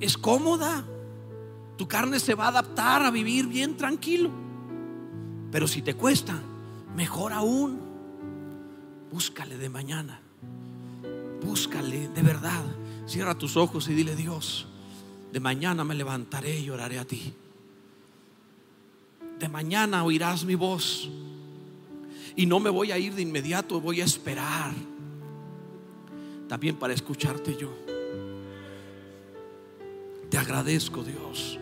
es 0.00 0.18
cómoda. 0.18 0.84
Tu 1.78 1.88
carne 1.88 2.20
se 2.20 2.34
va 2.34 2.44
a 2.44 2.48
adaptar 2.48 3.00
a 3.06 3.10
vivir 3.10 3.46
bien 3.46 3.78
tranquilo. 3.78 4.30
Pero 5.50 5.66
si 5.66 5.80
te 5.80 5.94
cuesta, 5.94 6.38
mejor 6.94 7.32
aún. 7.32 7.80
Búscale 9.10 9.56
de 9.56 9.70
mañana. 9.70 10.20
Búscale 11.42 12.08
de 12.08 12.20
verdad. 12.20 12.62
Cierra 13.06 13.38
tus 13.38 13.56
ojos 13.56 13.88
y 13.88 13.94
dile, 13.94 14.14
Dios, 14.14 14.66
de 15.32 15.40
mañana 15.40 15.84
me 15.84 15.94
levantaré 15.94 16.60
y 16.60 16.68
oraré 16.68 16.98
a 16.98 17.06
ti. 17.06 17.32
De 19.38 19.48
mañana 19.48 20.04
oirás 20.04 20.44
mi 20.44 20.54
voz. 20.54 21.08
Y 22.36 22.44
no 22.44 22.60
me 22.60 22.68
voy 22.68 22.92
a 22.92 22.98
ir 22.98 23.14
de 23.14 23.22
inmediato, 23.22 23.80
voy 23.80 24.02
a 24.02 24.04
esperar. 24.04 24.74
También 26.48 26.76
para 26.76 26.94
escucharte 26.94 27.56
yo. 27.56 27.70
Te 30.30 30.38
agradezco, 30.38 31.04
Dios, 31.04 31.58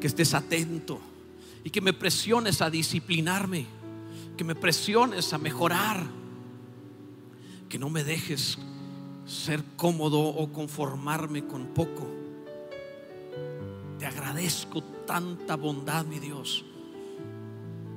que 0.00 0.06
estés 0.06 0.34
atento 0.34 1.00
y 1.64 1.70
que 1.70 1.80
me 1.80 1.92
presiones 1.92 2.62
a 2.62 2.70
disciplinarme, 2.70 3.66
que 4.36 4.44
me 4.44 4.54
presiones 4.54 5.32
a 5.32 5.38
mejorar, 5.38 6.04
que 7.68 7.78
no 7.78 7.90
me 7.90 8.04
dejes 8.04 8.58
ser 9.26 9.62
cómodo 9.76 10.20
o 10.20 10.52
conformarme 10.52 11.46
con 11.46 11.66
poco. 11.68 12.06
Te 13.98 14.06
agradezco 14.06 14.82
tanta 15.06 15.56
bondad, 15.56 16.04
mi 16.04 16.18
Dios. 16.18 16.64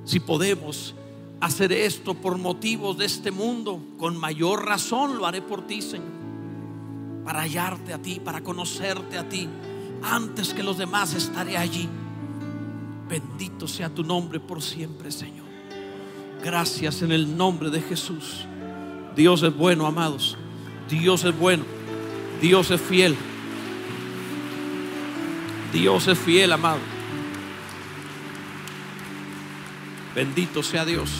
Si 0.04 0.18
podemos 0.20 0.94
hacer 1.40 1.72
esto 1.72 2.14
por 2.14 2.38
motivos 2.38 2.98
de 2.98 3.06
este 3.06 3.30
mundo, 3.30 3.80
con 3.96 4.16
mayor 4.16 4.64
razón 4.64 5.18
lo 5.18 5.26
haré 5.26 5.40
por 5.40 5.66
ti, 5.66 5.80
Señor. 5.80 6.21
Para 7.24 7.40
hallarte 7.40 7.92
a 7.92 7.98
ti, 7.98 8.20
para 8.20 8.42
conocerte 8.42 9.18
a 9.18 9.28
ti. 9.28 9.48
Antes 10.02 10.52
que 10.52 10.62
los 10.62 10.78
demás 10.78 11.14
estaré 11.14 11.56
allí. 11.56 11.88
Bendito 13.08 13.68
sea 13.68 13.88
tu 13.88 14.02
nombre 14.02 14.40
por 14.40 14.62
siempre, 14.62 15.10
Señor. 15.10 15.46
Gracias 16.42 17.02
en 17.02 17.12
el 17.12 17.36
nombre 17.36 17.70
de 17.70 17.80
Jesús. 17.80 18.46
Dios 19.14 19.42
es 19.42 19.54
bueno, 19.56 19.86
amados. 19.86 20.36
Dios 20.88 21.24
es 21.24 21.38
bueno. 21.38 21.64
Dios 22.40 22.70
es 22.70 22.80
fiel. 22.80 23.16
Dios 25.72 26.08
es 26.08 26.18
fiel, 26.18 26.52
amado. 26.52 26.80
Bendito 30.14 30.62
sea 30.62 30.84
Dios. 30.84 31.10